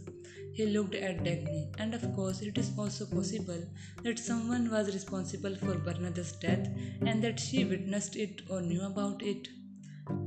He 0.54 0.66
looked 0.66 0.96
at 0.96 1.24
Dagny, 1.24 1.74
and 1.78 1.94
of 1.94 2.14
course, 2.14 2.42
it 2.42 2.58
is 2.58 2.72
also 2.78 3.06
possible 3.06 3.64
that 4.04 4.20
someone 4.20 4.70
was 4.70 4.94
responsible 4.94 5.56
for 5.56 5.76
Bernadette's 5.76 6.34
death 6.34 6.68
and 7.02 7.24
that 7.24 7.40
she 7.40 7.64
witnessed 7.64 8.18
it 8.18 8.42
or 8.50 8.62
knew 8.62 8.82
about 8.82 9.24
it. 9.24 9.48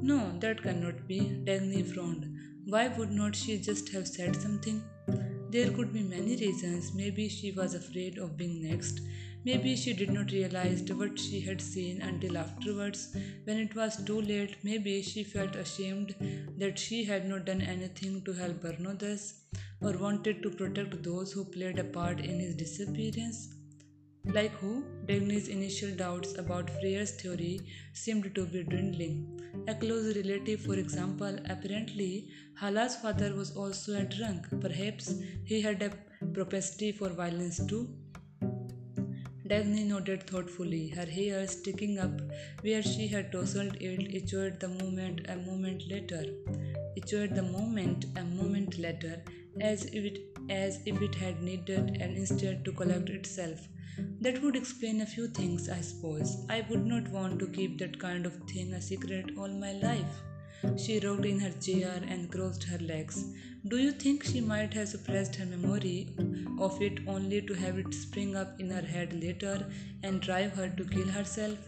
No, 0.01 0.37
that 0.41 0.63
cannot 0.63 1.07
be, 1.07 1.21
Dagny 1.45 1.83
frowned. 1.83 2.27
Why 2.65 2.89
would 2.89 3.11
not 3.11 3.37
she 3.37 3.59
just 3.59 3.91
have 3.91 4.09
said 4.09 4.35
something? 4.35 4.83
There 5.51 5.71
could 5.71 5.93
be 5.93 6.03
many 6.03 6.37
reasons. 6.37 6.95
Maybe 6.95 7.29
she 7.29 7.53
was 7.53 7.75
afraid 7.75 8.17
of 8.19 8.37
being 8.39 8.63
next. 8.63 9.03
Maybe 9.45 9.77
she 9.77 9.93
did 9.93 10.11
not 10.11 10.33
realize 10.33 10.83
what 10.91 11.19
she 11.19 11.39
had 11.41 11.61
seen 11.61 12.01
until 12.01 12.39
afterwards, 12.39 13.15
when 13.45 13.59
it 13.59 13.75
was 13.77 14.03
too 14.03 14.23
late. 14.23 14.57
Maybe 14.63 15.03
she 15.03 15.23
felt 15.23 15.55
ashamed 15.55 16.15
that 16.59 16.79
she 16.79 17.05
had 17.05 17.29
not 17.29 17.45
done 17.45 17.61
anything 17.61 18.25
to 18.25 18.33
help 18.33 18.63
Bernódus 18.63 19.35
or 19.85 19.93
wanted 19.99 20.43
to 20.43 20.51
protect 20.51 21.03
those 21.03 21.33
who 21.33 21.45
played 21.45 21.79
a 21.79 21.85
part 21.85 22.21
in 22.21 22.41
his 22.41 22.55
disappearance. 22.55 23.55
Like 24.25 24.53
who? 24.53 24.85
Dagny's 25.07 25.49
initial 25.49 25.95
doubts 25.95 26.39
about 26.39 26.71
Freyr's 26.81 27.11
theory 27.11 27.61
seemed 27.93 28.35
to 28.35 28.47
be 28.47 28.63
dwindling. 28.63 29.41
A 29.69 29.75
close 29.75 30.17
relative, 30.17 30.63
for 30.63 30.75
example, 30.75 31.37
apparently 31.51 32.31
Halla's 32.59 32.97
father 32.97 33.35
was 33.35 33.55
also 33.55 33.99
a 34.01 34.05
drunk. 34.05 34.47
Perhaps 34.63 35.15
he 35.45 35.61
had 35.61 35.83
a 35.83 35.93
propensity 36.33 36.91
for 36.91 37.11
violence 37.11 37.65
too. 37.67 37.87
Dagny 39.47 39.85
nodded 39.87 40.27
thoughtfully, 40.27 40.89
her 40.89 41.05
hair 41.05 41.47
sticking 41.47 41.99
up 41.99 42.19
where 42.63 42.83
she 42.83 43.07
had 43.07 43.31
tousled 43.31 43.77
it, 43.79 44.15
echoed 44.15 44.59
the 44.59 44.69
moment 44.69 45.21
a 45.29 45.37
moment 45.37 45.83
later. 45.87 46.25
Echoed 46.97 47.35
the 47.35 47.43
moment 47.43 48.07
a 48.17 48.25
moment 48.25 48.79
later, 48.79 49.23
as 49.61 49.85
if 49.87 50.05
it 50.05 50.19
as 50.51 50.81
if 50.85 51.01
it 51.01 51.15
had 51.15 51.43
needed 51.43 51.97
an 52.01 52.15
instant 52.15 52.65
to 52.65 52.73
collect 52.73 53.09
itself. 53.09 53.69
That 54.21 54.43
would 54.43 54.57
explain 54.57 55.01
a 55.01 55.07
few 55.07 55.29
things, 55.29 55.69
I 55.69 55.81
suppose. 55.81 56.37
I 56.51 56.67
would 56.69 56.85
not 56.85 57.09
want 57.09 57.39
to 57.39 57.47
keep 57.47 57.79
that 57.79 57.99
kind 57.99 58.27
of 58.27 58.35
thing 58.53 58.73
a 58.73 58.83
secret 58.83 59.31
all 59.39 59.49
my 59.49 59.73
life. 59.73 60.23
She 60.77 60.99
rocked 61.01 61.25
in 61.25 61.41
her 61.41 61.53
chair 61.53 62.03
and 62.09 62.31
crossed 62.31 62.65
her 62.65 62.79
legs. 62.79 63.25
Do 63.67 63.79
you 63.79 63.93
think 63.93 64.25
she 64.25 64.41
might 64.41 64.75
have 64.75 64.89
suppressed 64.89 65.37
her 65.37 65.47
memory 65.47 66.09
of 66.59 66.81
it 66.83 66.99
only 67.07 67.41
to 67.43 67.55
have 67.55 67.79
it 67.79 67.95
spring 67.95 68.37
up 68.37 68.61
in 68.61 68.71
her 68.71 68.83
head 68.83 69.13
later 69.23 69.67
and 70.03 70.21
drive 70.21 70.53
her 70.53 70.69
to 70.69 70.85
kill 70.85 71.07
herself? 71.09 71.59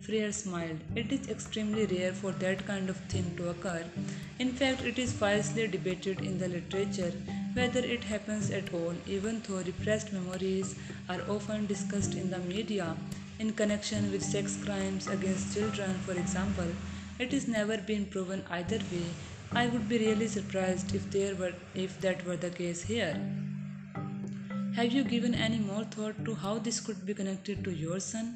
Freyr 0.00 0.32
smiled. 0.32 0.80
It 0.96 1.12
is 1.12 1.28
extremely 1.28 1.86
rare 1.86 2.12
for 2.12 2.32
that 2.32 2.66
kind 2.66 2.90
of 2.90 2.96
thing 3.08 3.34
to 3.36 3.50
occur. 3.50 3.84
In 4.38 4.52
fact, 4.52 4.82
it 4.82 4.98
is 4.98 5.12
fiercely 5.12 5.66
debated 5.68 6.20
in 6.20 6.38
the 6.38 6.48
literature 6.48 7.12
whether 7.54 7.80
it 7.80 8.04
happens 8.04 8.50
at 8.50 8.72
all, 8.72 8.94
even 9.06 9.42
though 9.46 9.62
repressed 9.62 10.12
memories 10.12 10.74
are 11.08 11.20
often 11.28 11.66
discussed 11.66 12.14
in 12.14 12.30
the 12.30 12.38
media 12.38 12.96
in 13.38 13.52
connection 13.52 14.10
with 14.12 14.22
sex 14.22 14.56
crimes 14.64 15.06
against 15.08 15.54
children, 15.54 15.94
for 16.06 16.12
example. 16.12 16.66
It 17.24 17.32
has 17.32 17.46
never 17.46 17.76
been 17.76 18.06
proven 18.06 18.42
either 18.48 18.78
way. 18.90 19.04
I 19.52 19.66
would 19.66 19.88
be 19.90 19.98
really 19.98 20.26
surprised 20.26 20.94
if 20.94 21.10
there 21.10 21.34
were 21.34 21.52
if 21.74 22.00
that 22.00 22.24
were 22.24 22.36
the 22.44 22.48
case 22.48 22.82
here. 22.90 23.16
Have 24.76 24.94
you 24.94 25.02
given 25.04 25.34
any 25.46 25.58
more 25.58 25.84
thought 25.96 26.24
to 26.24 26.34
how 26.34 26.52
this 26.58 26.80
could 26.80 27.04
be 27.04 27.12
connected 27.18 27.62
to 27.64 27.74
your 27.80 28.00
son? 28.00 28.30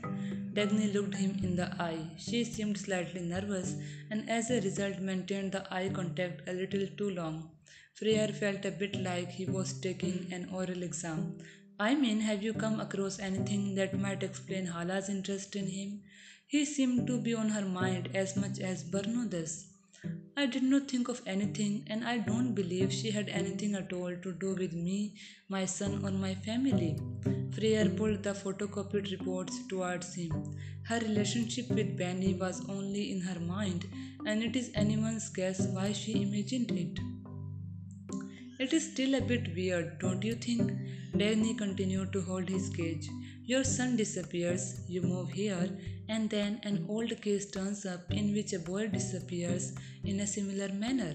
Dagny 0.53 0.92
looked 0.92 1.14
him 1.14 1.33
in 1.42 1.57
the 1.57 1.68
eye. 1.87 2.11
She 2.18 2.44
seemed 2.44 2.77
slightly 2.77 3.23
nervous 3.23 3.75
and 4.11 4.29
as 4.29 4.51
a 4.51 4.61
result 4.61 4.99
maintained 4.99 5.53
the 5.53 5.64
eye 5.75 5.88
contact 6.01 6.47
a 6.47 6.53
little 6.53 6.87
too 6.99 7.09
long. 7.09 7.38
Freyr 7.94 8.29
felt 8.42 8.66
a 8.66 8.70
bit 8.83 9.01
like 9.03 9.31
he 9.31 9.47
was 9.47 9.73
taking 9.81 10.27
an 10.31 10.51
oral 10.53 10.83
exam. 10.83 11.38
I 11.81 11.94
mean, 11.94 12.20
have 12.20 12.42
you 12.42 12.53
come 12.53 12.81
across 12.81 13.18
anything 13.18 13.75
that 13.77 13.99
might 13.99 14.23
explain 14.23 14.66
Halla's 14.66 15.09
interest 15.09 15.57
in 15.57 15.68
him? 15.68 16.03
He 16.46 16.64
seemed 16.64 17.07
to 17.07 17.18
be 17.20 17.35
on 17.35 17.48
her 17.48 17.64
mind 17.64 18.11
as 18.14 18.37
much 18.37 18.59
as 18.61 18.85
Bernódus. 18.85 19.66
I 20.37 20.46
did 20.46 20.62
not 20.62 20.90
think 20.90 21.09
of 21.09 21.22
anything, 21.26 21.85
and 21.87 22.04
I 22.04 22.18
don't 22.18 22.54
believe 22.54 22.92
she 22.92 23.11
had 23.11 23.28
anything 23.28 23.74
at 23.74 23.92
all 23.92 24.14
to 24.14 24.33
do 24.33 24.54
with 24.54 24.72
me, 24.72 25.14
my 25.48 25.64
son, 25.64 26.04
or 26.04 26.11
my 26.11 26.35
family. 26.35 26.98
Freyr 27.54 27.88
pulled 27.88 28.22
the 28.22 28.35
photocopied 28.35 29.11
reports 29.11 29.66
towards 29.68 30.14
him. 30.14 30.57
Her 30.83 30.98
relationship 31.00 31.70
with 31.70 31.96
Benny 31.96 32.35
was 32.35 32.62
only 32.68 33.12
in 33.12 33.20
her 33.22 33.40
mind, 33.40 33.87
and 34.26 34.42
it 34.42 34.54
is 34.54 34.70
anyone's 34.74 35.28
guess 35.30 35.66
why 35.68 35.92
she 35.92 36.22
imagined 36.22 36.72
it. 36.72 36.98
It 38.61 38.72
is 38.72 38.92
still 38.92 39.14
a 39.14 39.20
bit 39.20 39.54
weird, 39.54 39.98
don't 39.98 40.22
you 40.22 40.35
think? 40.35 40.70
Dagny 41.12 41.57
continued 41.57 42.12
to 42.12 42.20
hold 42.20 42.48
his 42.48 42.68
gaze. 42.68 43.09
Your 43.46 43.62
son 43.62 43.96
disappears, 43.96 44.80
you 44.88 45.02
move 45.02 45.30
here, 45.30 45.68
and 46.09 46.30
then 46.30 46.61
an 46.62 46.87
old 46.88 47.20
case 47.20 47.50
turns 47.50 47.85
up 47.85 48.11
in 48.11 48.33
which 48.33 48.54
a 48.54 48.59
boy 48.59 48.88
disappears 48.88 49.74
in 50.02 50.20
a 50.20 50.26
similar 50.26 50.72
manner. 50.72 51.14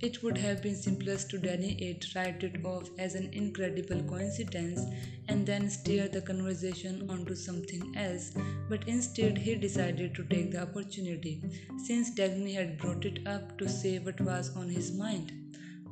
It 0.00 0.22
would 0.22 0.38
have 0.38 0.62
been 0.62 0.76
simplest 0.76 1.30
to 1.30 1.38
deny 1.38 1.74
it, 1.80 2.14
write 2.14 2.44
it 2.44 2.64
off 2.64 2.88
as 3.00 3.16
an 3.16 3.30
incredible 3.32 4.00
coincidence, 4.04 4.80
and 5.28 5.44
then 5.44 5.68
steer 5.68 6.06
the 6.06 6.20
conversation 6.20 7.10
onto 7.10 7.34
something 7.34 7.96
else, 7.96 8.32
but 8.68 8.86
instead 8.86 9.36
he 9.36 9.56
decided 9.56 10.14
to 10.14 10.24
take 10.24 10.52
the 10.52 10.62
opportunity, 10.62 11.42
since 11.84 12.14
Dagny 12.14 12.54
had 12.54 12.78
brought 12.78 13.04
it 13.04 13.26
up 13.26 13.58
to 13.58 13.68
say 13.68 13.98
what 13.98 14.20
was 14.20 14.54
on 14.54 14.68
his 14.68 14.92
mind. 14.92 15.37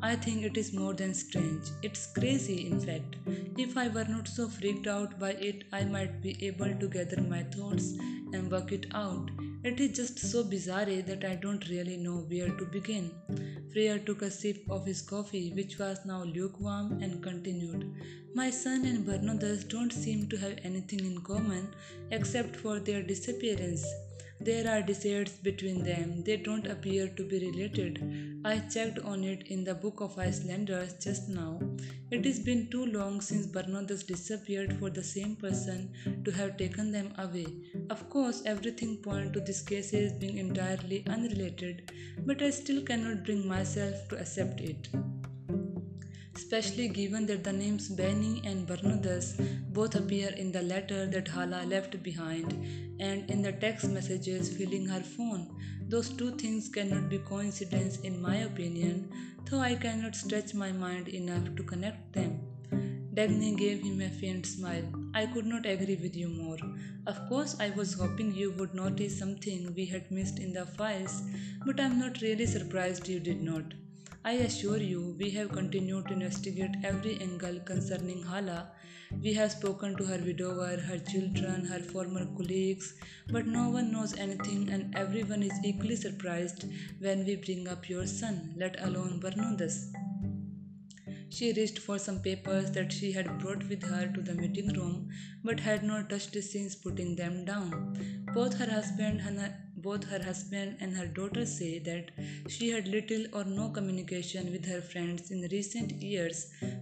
I 0.03 0.15
think 0.15 0.45
it 0.45 0.57
is 0.57 0.73
more 0.73 0.93
than 0.93 1.15
strange. 1.15 1.69
It's 1.83 2.07
crazy, 2.07 2.67
in 2.67 2.81
fact. 2.81 3.17
If 3.57 3.77
I 3.77 3.89
were 3.89 4.05
not 4.05 4.29
so 4.29 4.49
freaked 4.49 4.87
out 4.87 5.19
by 5.19 5.33
it, 5.33 5.65
I 5.73 5.85
might 5.85 6.21
be 6.21 6.37
able 6.47 6.75
to 6.75 6.89
gather 6.89 7.21
my 7.23 7.43
thoughts 7.45 7.93
and 8.33 8.51
work 8.51 8.73
it 8.73 8.87
out. 8.95 9.31
It 9.65 9.81
is 9.81 9.97
just 9.97 10.19
so 10.19 10.45
bizarre 10.45 10.85
that 10.85 11.25
I 11.25 11.35
don't 11.37 11.69
really 11.69 11.97
know 11.97 12.19
where 12.29 12.51
to 12.51 12.65
begin. 12.67 13.11
Freyr 13.73 13.99
took 13.99 14.23
a 14.23 14.31
sip 14.31 14.65
of 14.71 14.87
his 14.87 15.01
coffee, 15.01 15.53
which 15.53 15.79
was 15.79 16.05
now 16.05 16.25
lukewarm, 16.25 17.03
and 17.03 17.23
continued. 17.23 17.93
My 18.35 18.51
son 18.51 18.85
and 18.85 19.07
Bernódus 19.07 19.67
don't 19.69 19.93
seem 19.93 20.29
to 20.29 20.37
have 20.37 20.59
anything 20.63 21.01
in 21.01 21.21
common 21.23 21.75
except 22.11 22.55
for 22.55 22.79
their 22.81 23.03
disappearance. 23.03 23.85
There 24.41 24.69
are 24.69 24.83
deserts 24.83 25.33
between 25.33 25.83
them. 25.83 26.23
They 26.23 26.37
don't 26.37 26.67
appear 26.67 27.09
to 27.09 27.25
be 27.25 27.39
related. 27.39 28.43
I 28.45 28.59
checked 28.59 28.99
on 29.01 29.25
it 29.25 29.49
in 29.49 29.65
the 29.65 29.75
Book 29.75 30.01
of 30.01 30.19
Icelanders 30.19 30.95
just 31.03 31.29
now. 31.29 31.61
It 32.11 32.25
has 32.25 32.39
been 32.39 32.69
too 32.71 32.87
long 32.87 33.21
since 33.21 33.47
Bernódus 33.47 34.07
disappeared 34.07 34.79
for 34.79 34.91
the 34.91 35.03
same 35.03 35.35
person 35.37 35.93
to 36.25 36.31
have 36.31 36.57
taken 36.57 36.93
them 36.93 37.13
away. 37.19 37.47
Of 37.91 38.09
course, 38.09 38.43
everything 38.45 38.99
points 38.99 39.33
to 39.33 39.41
these 39.41 39.63
cases 39.63 40.13
being 40.13 40.39
entirely 40.39 41.05
unrelated, 41.09 41.91
but 42.25 42.43
I 42.43 42.51
still 42.51 42.83
cannot 42.83 43.25
bring 43.25 43.49
myself 43.49 44.09
to 44.11 44.21
accept 44.21 44.61
it 44.61 44.89
especially 46.37 46.87
given 46.89 47.25
that 47.27 47.43
the 47.45 47.53
names 47.53 47.89
Benny 47.89 48.43
and 48.45 48.69
Bernódus 48.69 49.29
both 49.73 49.95
appear 49.95 50.29
in 50.37 50.53
the 50.53 50.63
letter 50.63 51.07
that 51.07 51.29
Halla 51.29 51.63
left 51.65 52.03
behind 52.03 52.53
and 53.01 53.31
in 53.31 53.41
the 53.41 53.53
text 53.53 53.89
messages 53.89 54.55
filling 54.55 54.87
her 54.87 55.01
phone. 55.01 55.49
Those 55.89 56.11
two 56.11 56.33
things 56.33 56.69
cannot 56.69 57.09
be 57.09 57.19
coincidence 57.19 58.01
in 58.01 58.21
my 58.21 58.37
opinion, 58.49 59.11
though 59.49 59.61
I 59.61 59.77
cannot 59.77 60.15
stretch 60.15 60.53
my 60.53 60.73
mind 60.73 61.09
enough 61.09 61.55
to 61.57 61.63
connect 61.63 62.13
them. 62.13 62.41
Dagny 63.15 63.57
gave 63.57 63.81
him 63.81 64.03
a 64.03 64.11
faint 64.11 64.45
smile. 64.45 64.85
I 65.15 65.25
could 65.25 65.47
not 65.47 65.65
agree 65.65 65.97
with 65.97 66.15
you 66.15 66.29
more. 66.29 66.59
Of 67.07 67.19
course, 67.31 67.57
I 67.59 67.71
was 67.71 67.95
hoping 67.95 68.35
you 68.35 68.51
would 68.59 68.75
notice 68.75 69.19
something 69.19 69.73
we 69.75 69.87
had 69.87 70.11
missed 70.11 70.39
in 70.39 70.53
the 70.53 70.67
files, 70.67 71.23
but 71.65 71.81
I'm 71.81 71.99
not 71.99 72.21
really 72.21 72.45
surprised 72.45 73.09
you 73.09 73.21
did 73.21 73.43
not. 73.43 73.73
I 74.29 74.33
assure 74.45 74.79
you, 74.79 75.15
we 75.21 75.31
have 75.31 75.53
continued 75.53 76.09
to 76.09 76.15
investigate 76.15 76.79
every 76.83 77.17
angle 77.21 77.61
concerning 77.61 78.25
Halla. 78.25 78.73
We 79.23 79.33
have 79.35 79.53
spoken 79.53 79.97
to 79.99 80.05
her 80.05 80.19
widower, 80.19 80.79
her 80.79 80.99
children, 80.99 81.65
her 81.65 81.79
former 81.79 82.27
colleagues, 82.37 82.95
but 83.29 83.47
no 83.47 83.69
one 83.69 83.93
knows 83.93 84.19
anything, 84.19 84.69
and 84.69 84.97
everyone 84.97 85.45
is 85.45 85.53
equally 85.65 85.95
surprised 85.95 86.65
when 86.99 87.25
we 87.25 87.37
bring 87.37 87.69
up 87.69 87.89
your 87.89 88.05
son, 88.05 88.53
let 88.57 88.83
alone 88.83 89.21
Bernódus. 89.21 89.93
She 91.29 91.53
reached 91.53 91.79
for 91.79 91.97
some 91.97 92.21
papers 92.21 92.73
that 92.73 92.93
she 92.93 93.13
had 93.13 93.39
brought 93.39 93.69
with 93.69 93.85
her 93.85 94.09
to 94.13 94.23
the 94.23 94.35
meeting 94.35 94.73
room, 94.73 95.09
but 95.45 95.61
had 95.61 95.85
not 95.85 96.11
touched 96.11 96.35
since 96.43 96.75
putting 96.75 97.15
them 97.15 97.45
down. 97.45 98.27
Both 98.35 98.59
her 98.59 98.71
husband 98.71 99.21
and 99.21 99.39
her 99.39 99.55
both 99.87 100.05
her 100.13 100.23
husband 100.23 100.77
and 100.81 100.97
her 100.97 101.07
daughter 101.19 101.45
say 101.47 101.73
that 101.89 102.11
she 102.55 102.71
had 102.71 102.89
little 102.89 103.25
or 103.33 103.45
no 103.45 103.69
communication 103.79 104.51
with 104.55 104.65
her 104.73 104.81
friends 104.93 105.31
in 105.31 105.49
recent 105.53 105.93
years, 106.13 106.39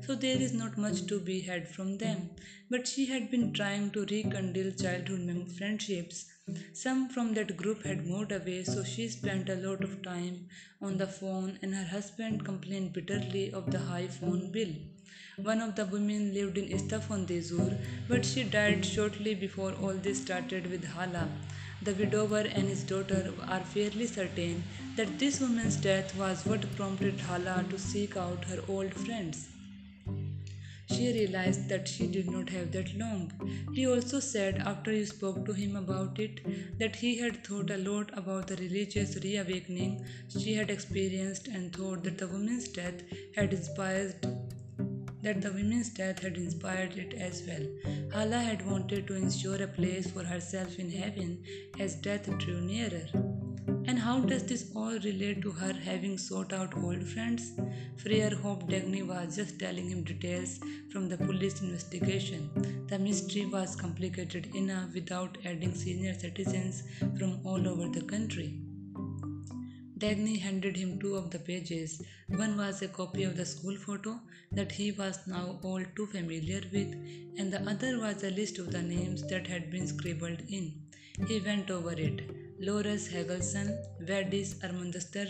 so 0.06 0.14
there 0.14 0.40
is 0.46 0.54
not 0.60 0.78
much 0.84 1.06
to 1.10 1.18
be 1.30 1.40
had 1.40 1.68
from 1.74 1.98
them. 1.98 2.30
But 2.70 2.88
she 2.88 3.06
had 3.06 3.30
been 3.30 3.52
trying 3.52 3.90
to 3.92 4.06
rekindle 4.12 4.70
childhood 4.82 5.52
friendships. 5.58 6.24
Some 6.72 7.08
from 7.08 7.34
that 7.34 7.56
group 7.56 7.84
had 7.84 8.06
moved 8.06 8.32
away, 8.32 8.64
so 8.64 8.84
she 8.84 9.08
spent 9.08 9.48
a 9.48 9.60
lot 9.66 9.84
of 9.84 10.02
time 10.02 10.48
on 10.80 10.98
the 10.98 11.06
phone, 11.06 11.58
and 11.62 11.74
her 11.74 11.88
husband 11.96 12.44
complained 12.44 12.92
bitterly 12.92 13.46
of 13.52 13.70
the 13.70 13.78
high 13.78 14.08
phone 14.08 14.50
bill. 14.56 14.74
One 15.36 15.60
of 15.60 15.74
the 15.74 15.86
women 15.86 16.32
lived 16.34 16.58
in 16.58 16.68
Istafandezur, 16.78 17.70
but 18.08 18.24
she 18.24 18.44
died 18.44 18.84
shortly 18.84 19.34
before 19.34 19.72
all 19.82 19.94
this 20.08 20.20
started 20.22 20.70
with 20.70 20.84
Halla. 20.96 21.28
The 21.84 21.92
widower 21.92 22.38
and 22.38 22.66
his 22.66 22.82
daughter 22.82 23.32
are 23.46 23.60
fairly 23.60 24.06
certain 24.06 24.62
that 24.96 25.18
this 25.18 25.38
woman's 25.40 25.76
death 25.76 26.16
was 26.16 26.46
what 26.46 26.74
prompted 26.76 27.20
Halla 27.20 27.62
to 27.68 27.78
seek 27.78 28.16
out 28.16 28.44
her 28.46 28.60
old 28.68 28.94
friends. 28.94 29.48
She 30.88 31.12
realized 31.12 31.68
that 31.68 31.86
she 31.86 32.06
did 32.06 32.30
not 32.30 32.48
have 32.48 32.72
that 32.72 32.96
long. 32.96 33.32
He 33.74 33.86
also 33.86 34.20
said, 34.20 34.58
after 34.58 34.92
you 34.92 35.04
spoke 35.04 35.44
to 35.44 35.52
him 35.52 35.76
about 35.76 36.18
it, 36.18 36.40
that 36.78 36.96
he 36.96 37.18
had 37.18 37.44
thought 37.44 37.70
a 37.70 37.76
lot 37.76 38.10
about 38.16 38.46
the 38.46 38.56
religious 38.56 39.16
reawakening 39.22 40.06
she 40.28 40.54
had 40.54 40.70
experienced 40.70 41.48
and 41.48 41.74
thought 41.74 42.02
that 42.04 42.16
the 42.16 42.28
woman's 42.28 42.68
death 42.68 43.02
had 43.36 43.52
inspired 43.52 44.26
that 45.24 45.40
the 45.40 45.50
women's 45.52 45.88
death 45.88 46.20
had 46.22 46.36
inspired 46.36 46.96
it 46.98 47.14
as 47.14 47.42
well. 47.46 47.66
Halla 48.12 48.38
had 48.38 48.64
wanted 48.70 49.06
to 49.06 49.14
ensure 49.14 49.62
a 49.62 49.66
place 49.66 50.10
for 50.10 50.22
herself 50.22 50.78
in 50.78 50.90
heaven 50.90 51.42
as 51.80 51.96
death 51.96 52.28
drew 52.38 52.60
nearer. 52.60 53.06
And 53.86 53.98
how 53.98 54.20
does 54.20 54.44
this 54.44 54.70
all 54.74 54.98
relate 55.00 55.42
to 55.42 55.50
her 55.50 55.72
having 55.72 56.16
sought 56.16 56.52
out 56.52 56.76
old 56.76 57.06
friends? 57.06 57.52
Freyr 57.96 58.34
hoped 58.34 58.68
Dagny 58.68 59.06
was 59.06 59.36
just 59.36 59.58
telling 59.58 59.90
him 59.90 60.04
details 60.04 60.58
from 60.90 61.08
the 61.08 61.18
police 61.18 61.60
investigation. 61.60 62.50
The 62.88 62.98
mystery 62.98 63.46
was 63.46 63.76
complicated 63.76 64.54
enough 64.54 64.94
without 64.94 65.38
adding 65.44 65.74
senior 65.74 66.14
citizens 66.14 66.82
from 67.18 67.40
all 67.44 67.68
over 67.68 67.88
the 67.88 68.02
country. 68.02 68.63
Dagny 70.04 70.38
handed 70.38 70.76
him 70.76 70.98
two 70.98 71.14
of 71.16 71.30
the 71.30 71.38
pages. 71.38 72.02
One 72.28 72.58
was 72.58 72.82
a 72.82 72.88
copy 72.88 73.22
of 73.24 73.36
the 73.38 73.46
school 73.46 73.76
photo 73.84 74.20
that 74.52 74.72
he 74.78 74.92
was 74.92 75.20
now 75.26 75.58
all 75.62 75.82
too 75.96 76.06
familiar 76.14 76.60
with, 76.74 76.90
and 77.38 77.50
the 77.50 77.62
other 77.72 77.92
was 78.00 78.22
a 78.22 78.30
list 78.38 78.58
of 78.58 78.70
the 78.70 78.82
names 78.82 79.22
that 79.28 79.46
had 79.46 79.70
been 79.70 79.86
scribbled 79.86 80.42
in. 80.58 80.66
He 81.28 81.40
went 81.40 81.70
over 81.70 81.94
it. 82.08 82.20
Loris 82.60 83.08
Hagelson, 83.08 83.68
Verdis 84.10 84.50
Armundaster, 84.66 85.26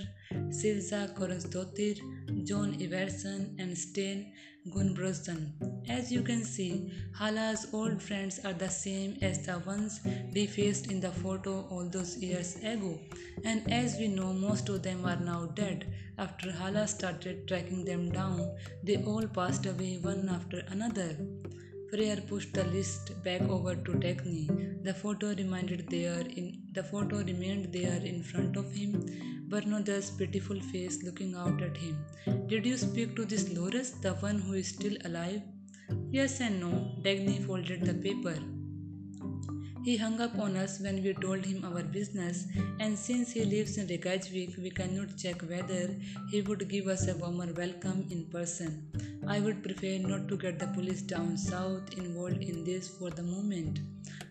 Silza 0.59 1.01
Kornsdottir, 1.19 1.97
John 2.45 2.75
Iverson, 2.87 3.55
and 3.61 3.79
Sten 3.79 4.33
Gunbrosden. 4.71 5.53
As 5.91 6.11
you 6.11 6.23
can 6.23 6.43
see, 6.43 6.91
Halla's 7.19 7.67
old 7.75 8.03
friends 8.03 8.41
are 8.45 8.55
the 8.55 8.71
same 8.71 9.19
as 9.21 9.45
the 9.45 9.59
ones 9.59 10.01
defaced 10.33 10.91
in 10.91 11.01
the 11.01 11.11
photo 11.11 11.67
all 11.71 11.85
those 11.85 12.17
years 12.17 12.57
ago. 12.57 12.99
And 13.45 13.71
as 13.71 13.99
we 13.99 14.09
know, 14.09 14.33
most 14.33 14.71
of 14.71 14.83
them 14.83 15.05
are 15.05 15.21
now 15.21 15.47
dead. 15.55 15.93
After 16.17 16.51
Halla 16.51 16.89
started 16.89 17.47
tracking 17.47 17.85
them 17.85 18.11
down, 18.11 18.57
they 18.83 19.03
all 19.05 19.27
passed 19.27 19.67
away 19.67 19.99
one 19.99 20.31
after 20.31 20.63
another. 20.69 21.15
Freyr 21.91 22.27
pushed 22.27 22.55
the 22.55 22.65
list 22.65 23.23
back 23.23 23.43
over 23.43 23.77
to 23.77 23.93
Dagny. 23.93 24.83
The 24.83 24.95
photo 24.95 25.35
remained 25.35 25.85
there 25.91 26.21
in 26.21 26.63
the 26.73 26.83
photo 26.83 27.19
remained 27.19 27.73
there 27.73 28.01
in 28.03 28.23
front 28.23 28.57
of 28.57 28.73
him, 28.73 28.95
Bernódus's 29.55 30.11
pitiful 30.11 30.61
face 30.61 31.05
looking 31.05 31.37
out 31.37 31.63
at 31.63 31.77
him. 31.77 31.97
Did 32.49 32.67
you 32.67 32.77
speak 32.77 33.15
to 33.15 33.25
this 33.25 33.45
Loris, 33.57 33.91
the 33.91 34.15
one 34.15 34.41
who 34.41 34.55
is 34.55 34.67
still 34.69 34.97
alive? 35.05 35.43
Yes 36.11 36.41
and 36.41 36.59
no. 36.59 36.71
Dagny 37.03 37.39
folded 37.47 37.85
the 37.85 37.95
paper. 37.95 38.35
He 39.85 39.97
hung 39.97 40.21
up 40.21 40.37
on 40.41 40.57
us 40.57 40.81
when 40.81 41.01
we 41.05 41.15
told 41.15 41.45
him 41.45 41.65
our 41.65 41.85
business, 41.85 42.47
and 42.81 42.99
since 42.99 43.31
he 43.31 43.45
lives 43.45 43.79
in 43.79 43.87
Reykjavik, 43.87 44.57
we 44.57 44.71
cannot 44.71 45.17
check 45.17 45.43
whether 45.43 45.95
he 46.33 46.43
would 46.43 46.69
give 46.69 46.89
us 46.89 47.07
a 47.07 47.17
warmer 47.17 47.53
welcome 47.53 48.07
in 48.11 48.25
person. 48.37 48.79
I 49.29 49.39
would 49.39 49.63
prefer 49.63 49.99
not 49.99 50.27
to 50.31 50.37
get 50.37 50.59
the 50.59 50.67
police 50.79 51.03
down 51.03 51.37
south 51.37 51.97
involved 51.97 52.43
in 52.43 52.65
this 52.65 52.89
for 52.89 53.11
the 53.11 53.23
moment. 53.23 53.79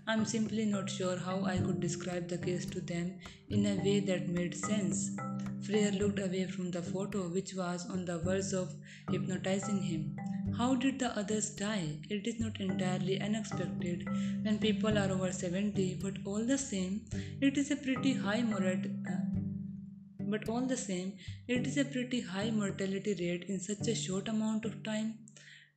I'm 0.06 0.26
simply 0.26 0.66
not 0.66 0.90
sure 0.90 1.18
how 1.18 1.46
I 1.46 1.58
could 1.58 1.80
describe 1.80 2.28
the 2.28 2.38
case 2.38 2.66
to 2.66 2.82
them 2.82 3.20
in 3.50 3.66
a 3.66 3.76
way 3.82 4.02
that 4.02 4.28
made 4.28 4.54
sense. 4.54 5.12
Freyr 5.66 5.92
looked 5.92 6.20
away 6.20 6.46
from 6.46 6.72
the 6.72 6.82
photo, 6.82 7.30
which 7.30 7.54
was 7.54 7.90
on 7.90 8.04
the 8.04 8.18
verge 8.18 8.52
of 8.52 8.76
hypnotizing 9.10 9.82
him. 9.82 10.18
How 10.58 10.76
did 10.76 11.00
the 11.00 11.18
others 11.18 11.52
die? 11.52 12.00
It 12.10 12.28
is 12.28 12.38
not 12.38 12.60
entirely 12.60 13.22
unexpected 13.22 14.06
when 14.44 14.60
people 14.60 14.98
are 14.98 15.10
over 15.10 15.32
70, 15.32 16.00
but 16.02 16.18
all 16.26 16.46
the 16.46 16.58
same, 16.58 17.06
it 17.40 17.58
is 17.58 17.72
a 17.72 17.78
pretty 17.78 18.14
high 18.14 18.42
mortality. 18.42 18.92
Uh, 19.10 19.24
but 20.20 20.50
all 20.50 20.66
the 20.66 20.78
same, 20.78 21.14
it 21.48 21.66
is 21.66 21.78
a 21.78 21.86
pretty 21.86 22.20
high 22.20 22.52
mortality 22.52 23.16
rate 23.20 23.46
in 23.48 23.60
such 23.60 23.88
a 23.88 23.96
short 23.96 24.28
amount 24.28 24.66
of 24.66 24.84
time. 24.84 25.18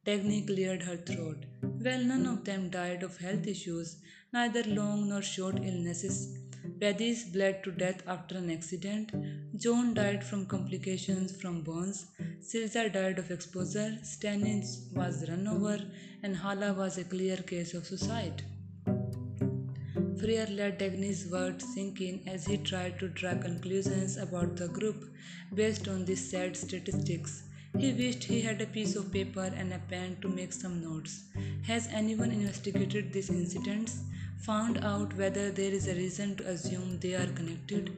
Dagny 0.04 0.46
cleared 0.46 0.82
her 0.82 0.96
throat. 0.96 1.46
Well, 1.62 2.02
none 2.02 2.26
of 2.26 2.44
them 2.44 2.70
died 2.70 3.02
of 3.02 3.16
health 3.18 3.46
issues, 3.46 3.96
neither 4.36 4.64
long 4.78 5.08
nor 5.10 5.22
short 5.22 5.58
illnesses. 5.70 6.16
Bedis 6.80 7.20
bled 7.34 7.62
to 7.64 7.70
death 7.82 8.02
after 8.14 8.36
an 8.36 8.50
accident. 8.50 9.12
John 9.64 9.94
died 9.94 10.22
from 10.22 10.44
complications 10.54 11.34
from 11.40 11.62
burns. 11.68 12.00
Silza 12.48 12.82
died 12.96 13.18
of 13.18 13.30
exposure. 13.30 13.90
Stannis 14.10 14.70
was 14.92 15.24
run 15.30 15.46
over. 15.48 15.78
And 16.22 16.36
Halla 16.36 16.74
was 16.74 16.98
a 16.98 17.04
clear 17.04 17.38
case 17.52 17.72
of 17.72 17.86
suicide. 17.86 18.42
Freyr 20.20 20.46
let 20.58 20.78
Dagny's 20.80 21.22
words 21.32 21.64
sink 21.72 22.00
in 22.00 22.20
as 22.26 22.46
he 22.46 22.58
tried 22.58 22.98
to 23.00 23.08
draw 23.08 23.34
conclusions 23.46 24.16
about 24.18 24.56
the 24.56 24.68
group 24.68 25.00
based 25.54 25.88
on 25.88 26.04
these 26.04 26.30
sad 26.30 26.56
statistics. 26.56 27.42
He 27.78 27.92
wished 27.92 28.24
he 28.24 28.40
had 28.40 28.60
a 28.60 28.66
piece 28.66 28.96
of 28.96 29.12
paper 29.12 29.48
and 29.62 29.72
a 29.72 29.80
pen 29.90 30.16
to 30.22 30.28
make 30.28 30.52
some 30.52 30.76
notes. 30.82 31.24
Has 31.66 31.88
anyone 32.02 32.30
investigated 32.30 33.12
these 33.12 33.30
incidents? 33.30 33.98
Found 34.44 34.78
out 34.84 35.16
whether 35.16 35.50
there 35.50 35.72
is 35.72 35.88
a 35.88 35.94
reason 35.94 36.36
to 36.36 36.46
assume 36.48 36.98
they 37.00 37.14
are 37.14 37.26
connected? 37.26 37.90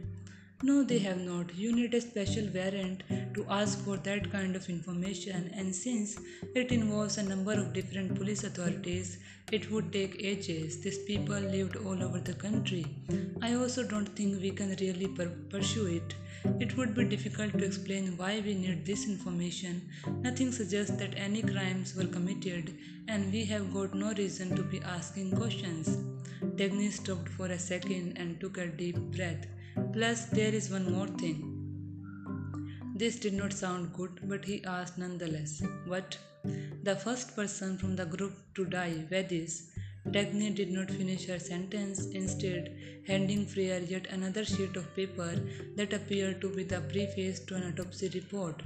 No, 0.63 0.83
they 0.83 0.99
have 1.01 1.21
not. 1.21 1.55
You 1.55 1.73
need 1.73 1.95
a 1.95 2.01
special 2.01 2.49
warrant 2.53 3.03
to 3.35 3.47
ask 3.49 3.79
for 3.85 3.97
that 3.99 4.33
kind 4.33 4.57
of 4.57 4.69
information, 4.69 5.51
and 5.55 5.75
since 5.75 6.19
it 6.55 6.73
involves 6.73 7.19
a 7.19 7.23
number 7.23 7.53
of 7.53 7.73
different 7.73 8.17
police 8.17 8.43
authorities, 8.43 9.19
it 9.53 9.71
would 9.71 9.93
take 9.93 10.17
ages. 10.19 10.81
These 10.81 10.99
people 11.05 11.39
lived 11.39 11.77
all 11.77 12.03
over 12.03 12.19
the 12.19 12.35
country. 12.35 12.87
I 13.41 13.55
also 13.55 13.87
don't 13.87 14.17
think 14.17 14.41
we 14.41 14.51
can 14.51 14.75
really 14.81 15.07
per- 15.07 15.37
pursue 15.51 15.87
it. 15.87 16.15
It 16.45 16.77
would 16.77 16.95
be 16.95 17.05
difficult 17.05 17.53
to 17.59 17.65
explain 17.65 18.17
why 18.17 18.41
we 18.41 18.55
need 18.55 18.85
this 18.85 19.07
information. 19.07 19.83
Nothing 20.21 20.53
suggests 20.53 20.97
that 20.97 21.17
any 21.17 21.43
crimes 21.43 21.95
were 21.95 22.07
committed, 22.07 22.77
and 23.09 23.33
we 23.33 23.45
have 23.47 23.73
got 23.73 23.95
no 23.95 24.13
reason 24.13 24.55
to 24.57 24.63
be 24.63 24.81
asking 24.83 25.33
questions. 25.37 25.97
Dagny 26.57 26.91
stopped 26.91 27.29
for 27.29 27.47
a 27.47 27.59
second 27.59 28.17
and 28.17 28.41
took 28.41 28.59
a 28.59 28.67
deep 28.67 28.97
breath. 28.97 29.47
Plus, 29.93 30.27
there 30.27 30.55
is 30.55 30.71
one 30.71 30.93
more 30.93 31.09
thing. 31.09 31.55
This 32.95 33.19
did 33.19 33.35
not 33.35 33.53
sound 33.53 33.93
good, 33.93 34.21
but 34.25 34.45
he 34.45 34.65
asked 34.65 34.99
nonetheless. 34.99 35.63
What? 35.87 36.19
The 36.83 36.97
first 36.97 37.37
person 37.37 37.79
from 37.79 37.97
the 37.97 38.07
group 38.07 38.33
to 38.55 38.65
die, 38.65 39.05
Vedis. 39.11 39.71
Dagny 40.13 40.55
did 40.55 40.71
not 40.71 40.91
finish 40.91 41.27
her 41.27 41.39
sentence, 41.39 42.07
instead, 42.07 42.75
handing 43.07 43.45
Freyr 43.45 43.81
yet 43.81 44.07
another 44.11 44.45
sheet 44.45 44.75
of 44.77 44.95
paper 44.97 45.39
that 45.77 45.93
appeared 45.93 46.41
to 46.41 46.49
be 46.49 46.63
the 46.63 46.81
preface 46.81 47.41
to 47.41 47.57
an 47.57 47.73
autopsy 47.73 48.09
report. 48.15 48.63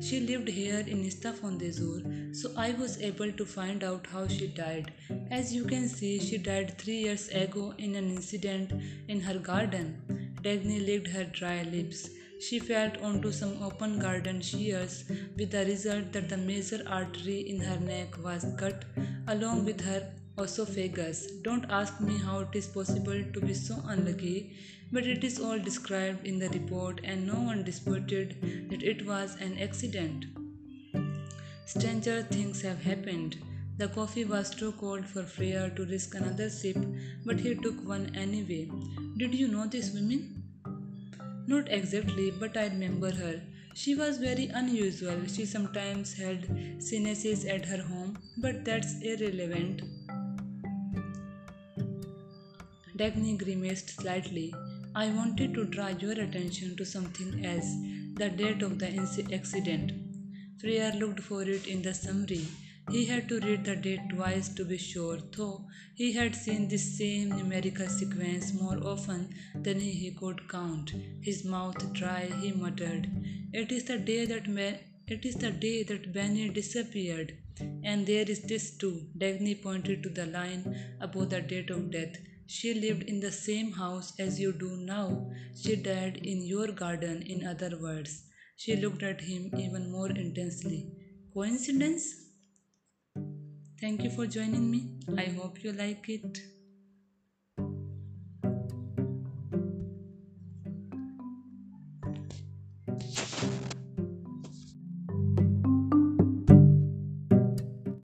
She 0.00 0.20
lived 0.20 0.48
here 0.48 0.80
in 0.80 1.04
Istafondezur, 1.04 2.34
so 2.34 2.52
I 2.56 2.72
was 2.72 3.00
able 3.02 3.30
to 3.30 3.44
find 3.44 3.84
out 3.84 4.06
how 4.06 4.26
she 4.26 4.46
died. 4.46 4.92
As 5.30 5.54
you 5.54 5.64
can 5.64 5.86
see, 5.88 6.18
she 6.18 6.38
died 6.38 6.78
three 6.78 6.98
years 6.98 7.28
ago 7.28 7.74
in 7.76 7.94
an 7.94 8.10
incident 8.10 8.72
in 9.08 9.20
her 9.20 9.38
garden. 9.38 10.32
Dagny 10.42 10.84
licked 10.86 11.08
her 11.08 11.24
dry 11.24 11.62
lips. 11.62 12.08
She 12.40 12.58
fell 12.58 12.92
onto 13.02 13.32
some 13.32 13.62
open 13.62 13.98
garden 13.98 14.40
shears 14.40 15.04
with 15.36 15.50
the 15.50 15.64
result 15.66 16.12
that 16.12 16.28
the 16.28 16.36
major 16.36 16.82
artery 16.86 17.40
in 17.50 17.60
her 17.60 17.80
neck 17.80 18.22
was 18.22 18.46
cut 18.58 18.84
along 19.26 19.64
with 19.64 19.80
her 19.80 20.10
esophagus. 20.38 21.26
Don't 21.42 21.64
ask 21.70 22.00
me 22.00 22.18
how 22.18 22.40
it 22.40 22.54
is 22.54 22.66
possible 22.66 23.22
to 23.32 23.40
be 23.40 23.54
so 23.54 23.82
unlucky, 23.86 24.56
but 24.92 25.06
it 25.06 25.24
is 25.24 25.40
all 25.40 25.58
described 25.58 26.26
in 26.26 26.38
the 26.38 26.48
report 26.50 27.00
and 27.04 27.26
no 27.26 27.34
one 27.34 27.64
disputed 27.64 28.68
that 28.70 28.82
it 28.82 29.06
was 29.06 29.36
an 29.36 29.58
accident. 29.58 30.26
Stranger 31.64 32.22
things 32.22 32.62
have 32.62 32.82
happened. 32.82 33.36
The 33.78 33.88
coffee 33.88 34.24
was 34.24 34.50
too 34.50 34.72
cold 34.72 35.04
for 35.04 35.22
Freyr 35.22 35.70
to 35.76 35.84
risk 35.84 36.14
another 36.14 36.48
sip, 36.48 36.78
but 37.24 37.40
he 37.40 37.54
took 37.54 37.86
one 37.86 38.14
anyway. 38.14 38.70
Did 39.16 39.34
you 39.34 39.48
know 39.48 39.66
this 39.66 39.90
woman? 39.90 40.42
Not 41.46 41.70
exactly, 41.70 42.30
but 42.30 42.56
I 42.56 42.68
remember 42.68 43.10
her. 43.10 43.40
She 43.74 43.94
was 43.94 44.16
very 44.18 44.46
unusual. 44.46 45.26
She 45.26 45.44
sometimes 45.44 46.14
held 46.14 46.42
séances 46.78 47.46
at 47.48 47.66
her 47.66 47.82
home, 47.82 48.18
but 48.38 48.64
that's 48.64 49.00
irrelevant. 49.02 49.82
Dagny 52.96 53.36
grimaced 53.36 53.90
slightly. 53.90 54.54
I 54.94 55.08
wanted 55.10 55.52
to 55.54 55.64
draw 55.66 55.88
your 55.88 56.12
attention 56.12 56.76
to 56.76 56.84
something 56.86 57.44
else 57.44 57.70
the 58.14 58.30
date 58.30 58.62
of 58.62 58.78
the 58.78 58.88
accident. 59.34 59.92
Freyr 60.58 60.92
looked 60.98 61.20
for 61.20 61.42
it 61.42 61.66
in 61.66 61.82
the 61.82 61.92
summary. 61.92 62.46
He 62.90 63.04
had 63.04 63.28
to 63.28 63.40
read 63.40 63.64
the 63.66 63.76
date 63.76 64.08
twice 64.08 64.48
to 64.54 64.64
be 64.64 64.78
sure, 64.78 65.18
though 65.36 65.66
he 65.94 66.12
had 66.12 66.34
seen 66.34 66.68
this 66.68 66.96
same 66.96 67.28
numerical 67.30 67.88
sequence 67.88 68.54
more 68.54 68.78
often 68.92 69.34
than 69.54 69.78
he 69.80 70.10
could 70.12 70.48
count. 70.48 70.92
His 71.20 71.44
mouth 71.44 71.92
dry, 71.92 72.22
he 72.40 72.52
muttered, 72.52 73.10
"It 73.52 73.72
is 73.78 73.84
the 73.90 73.98
day 73.98 74.22
that 74.32 74.48
ma- 74.48 74.78
it 75.16 75.26
is 75.32 75.36
the 75.44 75.50
day 75.66 75.82
that 75.90 76.14
Benny 76.14 76.46
disappeared." 76.60 77.34
And 77.90 78.06
there 78.12 78.30
is 78.36 78.40
this 78.52 78.70
too. 78.84 78.94
Dagny 79.24 79.54
pointed 79.66 80.02
to 80.06 80.14
the 80.20 80.26
line 80.38 80.64
above 81.08 81.28
the 81.34 81.42
date 81.52 81.70
of 81.76 81.90
death. 81.98 82.16
She 82.46 82.74
lived 82.74 83.04
in 83.04 83.20
the 83.20 83.32
same 83.32 83.72
house 83.72 84.12
as 84.18 84.38
you 84.40 84.52
do 84.52 84.76
now. 84.76 85.30
She 85.60 85.76
died 85.76 86.18
in 86.18 86.42
your 86.42 86.68
garden, 86.68 87.22
in 87.22 87.46
other 87.46 87.78
words. 87.80 88.22
She 88.56 88.76
looked 88.76 89.02
at 89.02 89.20
him 89.20 89.50
even 89.58 89.90
more 89.90 90.10
intensely. 90.10 90.86
Coincidence? 91.34 92.14
Thank 93.80 94.02
you 94.04 94.10
for 94.10 94.26
joining 94.26 94.70
me. 94.70 94.90
I 95.16 95.24
hope 95.24 95.62
you 95.62 95.72
like 95.72 96.08
it. 96.08 96.55